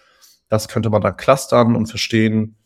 Das 0.50 0.68
könnte 0.68 0.90
man 0.90 1.02
dann 1.02 1.16
clustern 1.16 1.76
und 1.76 1.88
verstehen. 1.88 2.58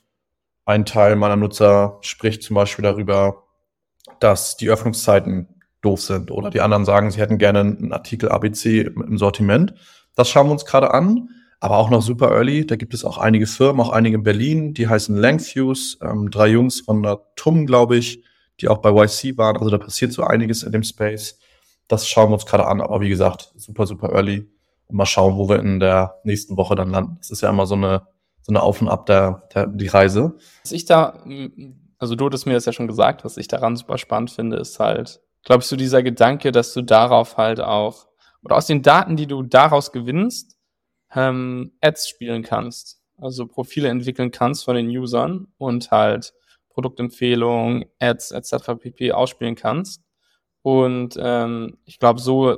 Ein 0.66 0.86
Teil 0.86 1.16
meiner 1.16 1.36
Nutzer 1.36 2.00
spricht 2.02 2.42
zum 2.42 2.56
Beispiel 2.56 2.84
darüber, 2.84 3.44
dass 4.20 4.58
die 4.58 4.70
Öffnungszeiten 4.70 5.48
doof 5.82 6.02
sind 6.02 6.32
oder 6.32 6.50
die 6.50 6.62
anderen 6.62 6.86
sagen, 6.86 7.12
sie 7.12 7.20
hätten 7.20 7.38
gerne 7.38 7.60
einen 7.60 7.92
Artikel 7.92 8.30
ABC 8.30 8.82
im 8.82 9.18
Sortiment. 9.18 9.76
Das 10.16 10.30
schauen 10.30 10.48
wir 10.48 10.54
uns 10.54 10.66
gerade 10.66 10.94
an, 10.94 11.30
aber 11.64 11.78
auch 11.78 11.90
noch 11.90 12.02
super 12.02 12.30
early. 12.30 12.68
Da 12.68 12.76
gibt 12.76 12.94
es 12.94 13.06
auch 13.06 13.18
einige 13.18 13.48
Firmen, 13.48 13.80
auch 13.80 13.92
einige 13.92 14.18
in 14.18 14.24
Berlin, 14.24 14.74
die 14.74 14.90
heißen 14.90 15.16
Lengthviews, 15.16 15.98
ähm, 16.02 16.30
drei 16.30 16.50
Jungs 16.50 16.82
von 16.82 17.02
der 17.02 17.22
TUM, 17.38 17.66
glaube 17.66 17.96
ich, 17.96 18.22
die 18.60 18.68
auch 18.68 18.80
bei 18.80 18.90
YC 18.90 19.38
waren. 19.38 19.56
Also 19.56 19.70
da 19.70 19.78
passiert 19.78 20.12
so 20.12 20.24
einiges 20.26 20.64
in 20.64 20.74
dem 20.74 20.84
Space. 20.84 21.40
Das 21.88 22.06
schauen 22.06 22.32
wir 22.32 22.34
uns 22.34 22.46
gerade 22.46 22.68
an, 22.68 22.82
aber 22.82 23.00
wie 23.00 23.08
gesagt, 23.08 23.54
super, 23.56 23.88
super 23.88 24.10
early 24.12 24.46
und 24.88 24.98
mal 24.98 25.06
schauen, 25.06 25.38
wo 25.38 25.48
wir 25.48 25.60
in 25.60 25.80
der 25.80 26.20
nächsten 26.26 26.58
Woche 26.58 26.76
dann 26.76 26.92
landen. 26.92 27.16
Das 27.20 27.32
ist 27.32 27.40
ja 27.40 27.50
immer 27.50 27.66
so 27.66 27.76
eine, 27.76 28.08
so 28.42 28.52
eine 28.52 28.62
Auf 28.62 28.82
und 28.82 28.90
Ab 28.90 29.06
der, 29.06 29.48
der 29.56 29.68
die 29.68 29.88
Reise. 29.88 30.36
Was 30.64 30.74
ich 30.74 30.84
da, 30.84 31.24
also 31.98 32.16
du 32.16 32.26
hattest 32.26 32.46
mir 32.46 32.56
das 32.56 32.66
ja 32.66 32.74
schon 32.74 32.88
gesagt, 32.88 33.24
was 33.24 33.38
ich 33.38 33.48
daran 33.48 33.78
super 33.78 33.98
spannend 33.98 34.32
finde, 34.32 34.58
ist 34.58 34.82
halt, 34.82 35.22
glaubst 35.46 35.72
du, 35.72 35.78
dieser 35.78 36.04
Gedanke, 36.04 36.52
dass 36.52 36.74
du 36.74 36.82
darauf 36.82 37.38
halt 37.38 37.62
auch, 37.62 38.08
oder 38.44 38.58
aus 38.58 38.68
den 38.68 38.82
Daten, 38.82 39.16
die 39.16 39.28
du 39.28 39.44
daraus 39.44 39.94
gewinnst, 39.94 40.53
ähm, 41.16 41.72
Ads 41.82 42.10
spielen 42.10 42.44
kannst. 42.44 43.02
Also 43.18 43.48
Profile 43.48 43.90
entwickeln 43.90 44.32
kannst 44.32 44.66
von 44.66 44.76
den 44.76 44.88
Usern 44.90 45.48
und 45.58 45.92
halt 45.92 46.34
Produktempfehlungen, 46.70 47.86
Ads 48.00 48.32
etc. 48.32 48.76
pp. 48.80 49.12
ausspielen 49.12 49.56
kannst. 49.56 50.02
Und 50.62 51.16
ähm, 51.20 51.78
ich 51.86 52.00
glaube, 52.00 52.20
so 52.20 52.58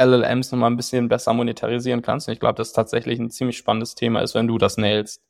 LLMs 0.00 0.52
nochmal 0.52 0.70
ein 0.70 0.76
bisschen 0.76 1.08
besser 1.08 1.34
monetarisieren 1.34 2.02
kannst. 2.02 2.28
Und 2.28 2.34
ich 2.34 2.40
glaube, 2.40 2.56
das 2.56 2.68
ist 2.68 2.74
tatsächlich 2.74 3.18
ein 3.18 3.30
ziemlich 3.30 3.58
spannendes 3.58 3.94
Thema 3.94 4.20
ist, 4.20 4.34
wenn 4.34 4.46
du 4.46 4.56
das 4.58 4.78
nailst. 4.78 5.20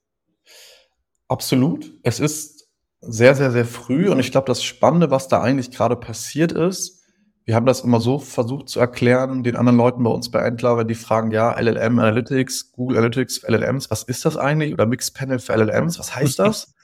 Absolut. 1.28 1.92
Es 2.02 2.20
ist 2.20 2.68
sehr, 3.00 3.34
sehr, 3.34 3.50
sehr 3.50 3.64
früh 3.64 4.08
und 4.08 4.20
ich 4.20 4.30
glaube, 4.30 4.46
das 4.46 4.62
Spannende, 4.62 5.10
was 5.10 5.28
da 5.28 5.42
eigentlich 5.42 5.72
gerade 5.72 5.96
passiert 5.96 6.52
ist, 6.52 7.01
wir 7.44 7.54
haben 7.54 7.66
das 7.66 7.80
immer 7.80 8.00
so 8.00 8.18
versucht 8.18 8.68
zu 8.68 8.78
erklären, 8.78 9.42
den 9.42 9.56
anderen 9.56 9.78
Leuten 9.78 10.02
bei 10.04 10.10
uns 10.10 10.30
bei 10.30 10.44
wenn 10.44 10.88
die 10.88 10.94
fragen, 10.94 11.30
ja, 11.30 11.58
LLM 11.58 11.98
Analytics, 11.98 12.72
Google 12.72 12.98
Analytics 12.98 13.42
LLMs, 13.48 13.90
was 13.90 14.04
ist 14.04 14.24
das 14.24 14.36
eigentlich? 14.36 14.72
Oder 14.72 14.86
Mixed 14.86 15.14
Panel 15.14 15.38
für 15.38 15.54
LLMs, 15.54 15.98
was 15.98 16.14
heißt 16.14 16.38
das? 16.38 16.74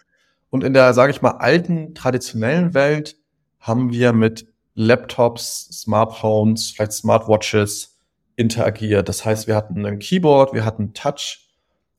und 0.50 0.64
in 0.64 0.72
der, 0.72 0.94
sage 0.94 1.12
ich 1.12 1.22
mal, 1.22 1.32
alten, 1.32 1.94
traditionellen 1.94 2.74
Welt 2.74 3.16
haben 3.60 3.92
wir 3.92 4.12
mit 4.12 4.46
Laptops, 4.74 5.68
Smartphones, 5.72 6.70
vielleicht 6.70 6.92
Smartwatches 6.92 7.98
interagiert. 8.36 9.08
Das 9.08 9.24
heißt, 9.24 9.46
wir 9.46 9.56
hatten 9.56 9.84
ein 9.84 9.98
Keyboard, 9.98 10.54
wir 10.54 10.64
hatten 10.64 10.94
Touch 10.94 11.48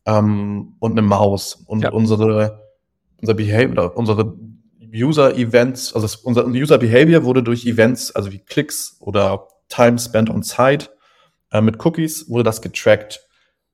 ähm, 0.06 0.76
und 0.80 0.94
eine 0.94 1.02
Maus. 1.02 1.56
Und 1.68 1.84
ja. 1.84 1.92
unsere, 1.92 2.66
unser 3.20 3.34
Behavior, 3.34 3.96
unsere 3.96 4.34
User-Events, 4.94 5.94
also 5.94 6.08
unser 6.24 6.46
User-Behavior 6.48 7.24
wurde 7.24 7.44
durch 7.44 7.66
Events, 7.66 8.16
also 8.16 8.32
wie 8.32 8.40
Klicks 8.40 8.98
oder 9.00 9.48
Time 9.70 10.00
spent 10.00 10.30
on 10.30 10.44
site 10.44 10.90
äh, 11.52 11.62
mit 11.62 11.84
Cookies, 11.86 12.30
wurde 12.30 12.44
das 12.44 12.62
getrackt. 12.62 13.22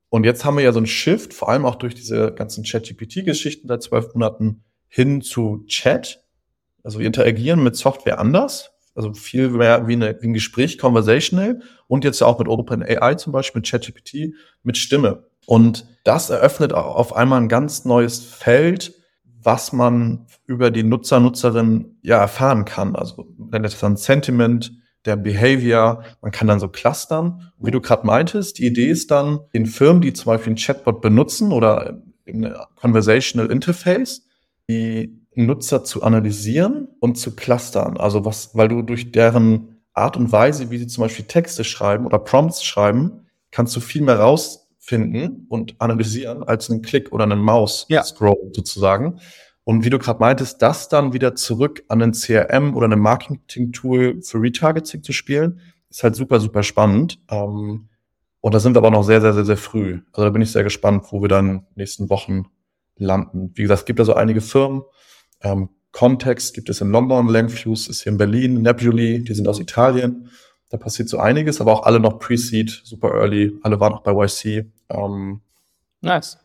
Und 0.10 0.23
jetzt 0.23 0.45
haben 0.45 0.58
wir 0.58 0.63
ja 0.63 0.71
so 0.71 0.80
einen 0.80 0.88
Shift, 0.88 1.34
vor 1.34 1.49
allem 1.49 1.65
auch 1.65 1.75
durch 1.75 1.95
diese 1.95 2.34
ganzen 2.34 2.63
Chat-GPT-Geschichten 2.63 3.67
seit 3.67 3.84
zwölf 3.84 4.13
Monaten 4.13 4.63
hin 4.88 5.21
zu 5.21 5.65
Chat. 5.67 6.23
Also 6.84 6.99
wir 6.99 7.08
interagieren 7.08 7.63
mit 7.63 7.75
Software 7.75 8.19
anders, 8.19 8.71
also 8.93 9.13
viel 9.13 9.49
mehr 9.49 9.88
wie, 9.88 9.93
eine, 9.93 10.21
wie 10.21 10.28
ein 10.28 10.34
Gespräch, 10.34 10.78
conversational 10.78 11.62
und 11.88 12.04
jetzt 12.04 12.21
auch 12.21 12.39
mit 12.39 12.47
OpenAI 12.47 13.15
zum 13.15 13.34
Beispiel, 13.34 13.60
mit 13.60 13.69
ChatGPT, 13.69 14.34
mit 14.63 14.78
Stimme. 14.78 15.25
Und 15.45 15.86
das 16.04 16.30
eröffnet 16.30 16.73
auf 16.73 17.15
einmal 17.15 17.41
ein 17.41 17.49
ganz 17.49 17.86
neues 17.86 18.19
Feld, 18.19 18.93
was 19.45 19.71
man 19.73 20.25
über 20.45 20.71
die 20.71 20.84
Nutzer, 20.84 21.19
Nutzerin 21.19 21.97
ja 22.01 22.17
erfahren 22.17 22.65
kann. 22.65 22.95
Also 22.95 23.27
wenn 23.38 23.63
das 23.63 23.79
dann 23.79 23.95
Sentiment, 23.97 24.73
der 25.05 25.15
Behavior, 25.15 26.03
man 26.21 26.31
kann 26.31 26.47
dann 26.47 26.60
so 26.60 26.67
clustern. 26.67 27.51
wie 27.60 27.71
du 27.71 27.79
gerade 27.79 28.05
meintest, 28.05 28.58
die 28.58 28.65
Idee 28.65 28.88
ist 28.88 29.12
dann, 29.12 29.39
in 29.51 29.67
Firmen, 29.67 30.01
die 30.01 30.13
zum 30.13 30.25
Beispiel 30.25 30.53
ein 30.53 30.58
Chatbot 30.58 31.01
benutzen 31.01 31.51
oder 31.51 32.01
ein 32.27 32.53
Conversational 32.75 33.51
Interface, 33.51 34.23
die 34.67 35.21
Nutzer 35.36 35.84
zu 35.84 36.01
analysieren 36.01 36.88
und 36.99 37.17
zu 37.17 37.36
clustern. 37.36 37.97
Also 37.97 38.25
was, 38.25 38.55
weil 38.55 38.67
du 38.67 38.81
durch 38.81 39.12
deren 39.12 39.81
Art 39.93 40.17
und 40.17 40.31
Weise, 40.31 40.71
wie 40.71 40.77
sie 40.77 40.88
zum 40.88 41.03
Beispiel 41.03 41.25
Texte 41.25 41.63
schreiben 41.63 42.05
oder 42.05 42.19
Prompts 42.19 42.63
schreiben, 42.63 43.27
kannst 43.51 43.75
du 43.75 43.79
viel 43.79 44.01
mehr 44.01 44.17
rausfinden 44.86 45.45
und 45.50 45.76
analysieren 45.80 46.43
als 46.43 46.69
einen 46.69 46.82
Klick 46.82 47.12
oder 47.12 47.24
einen 47.24 47.39
Maus-Scroll 47.39 48.38
ja. 48.43 48.54
sozusagen. 48.54 49.19
Und 49.63 49.84
wie 49.84 49.89
du 49.89 49.98
gerade 49.98 50.19
meintest, 50.19 50.62
das 50.62 50.89
dann 50.89 51.13
wieder 51.13 51.36
zurück 51.36 51.84
an 51.88 52.02
ein 52.02 52.12
CRM 52.12 52.76
oder 52.76 52.88
ein 52.88 53.00
Marketing-Tool 53.00 54.21
für 54.21 54.39
Retargeting 54.39 55.02
zu 55.02 55.12
spielen, 55.12 55.60
ist 55.89 56.04
halt 56.04 56.15
super, 56.15 56.39
super 56.39 56.62
spannend. 56.62 57.19
Ähm, 57.30 57.89
und 58.41 58.54
da 58.54 58.60
sind 58.60 58.76
wir 58.76 58.78
aber 58.80 58.91
noch 58.91 59.04
sehr, 59.04 59.21
sehr, 59.21 59.34
sehr, 59.34 59.45
sehr 59.45 59.58
früh. 59.58 60.02
Also 60.12 60.26
da 60.26 60.30
bin 60.30 60.43
ich 60.43 60.52
sehr 60.52 60.63
gespannt, 60.63 61.06
wo 61.10 61.21
wir 61.21 61.30
dann 61.30 61.48
in 61.48 61.58
den 61.58 61.65
nächsten 61.76 62.10
Wochen 62.12 62.45
landen. 62.95 63.52
Wie 63.56 63.63
gesagt, 63.63 63.82
es 63.82 63.86
gibt 63.86 64.00
also 64.00 64.13
einige 64.13 64.41
Firmen. 64.41 64.84
Ähm, 65.41 65.69
Context 65.91 66.54
gibt 66.54 66.69
es 66.69 66.82
in 66.82 66.91
London, 66.91 67.30
Langfuse 67.30 67.89
ist 67.89 68.04
hier 68.04 68.12
in 68.12 68.17
Berlin, 68.17 68.62
Nebuli, 68.62 69.24
die 69.24 69.34
sind 69.34 69.48
aus 69.48 69.60
Italien. 69.60 70.30
Da 70.75 70.83
passiert 70.83 71.07
so 71.07 71.19
einiges, 71.19 71.61
aber 71.61 71.71
auch 71.71 71.83
alle 71.83 72.01
noch 72.01 72.19
Pre-Seed, 72.19 72.81
super 72.83 73.13
early, 73.13 73.57
alle 73.63 73.79
waren 73.79 73.93
noch 73.93 74.01
bei 74.01 74.11
YC. 74.11 74.65
Ähm, 74.89 75.39
nice. 76.01 76.38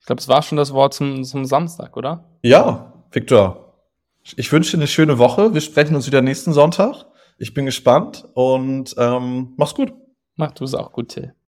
Ich 0.00 0.06
glaube, 0.06 0.18
es 0.18 0.26
war 0.26 0.42
schon 0.42 0.58
das 0.58 0.72
Wort 0.72 0.92
zum, 0.92 1.22
zum 1.22 1.44
Samstag, 1.44 1.96
oder? 1.96 2.24
Ja, 2.42 2.92
Victor. 3.12 3.74
Ich 4.34 4.50
wünsche 4.50 4.72
dir 4.72 4.78
eine 4.78 4.88
schöne 4.88 5.18
Woche. 5.18 5.54
Wir 5.54 5.60
sprechen 5.60 5.94
uns 5.94 6.08
wieder 6.08 6.20
nächsten 6.20 6.52
Sonntag. 6.52 7.06
Ich 7.38 7.54
bin 7.54 7.64
gespannt 7.64 8.26
und 8.34 8.96
ähm, 8.98 9.52
mach's 9.56 9.74
gut. 9.74 9.92
Mach 10.34 10.50
du 10.50 10.64
es 10.64 10.74
auch 10.74 10.90
gut, 10.90 11.10
Till. 11.10 11.32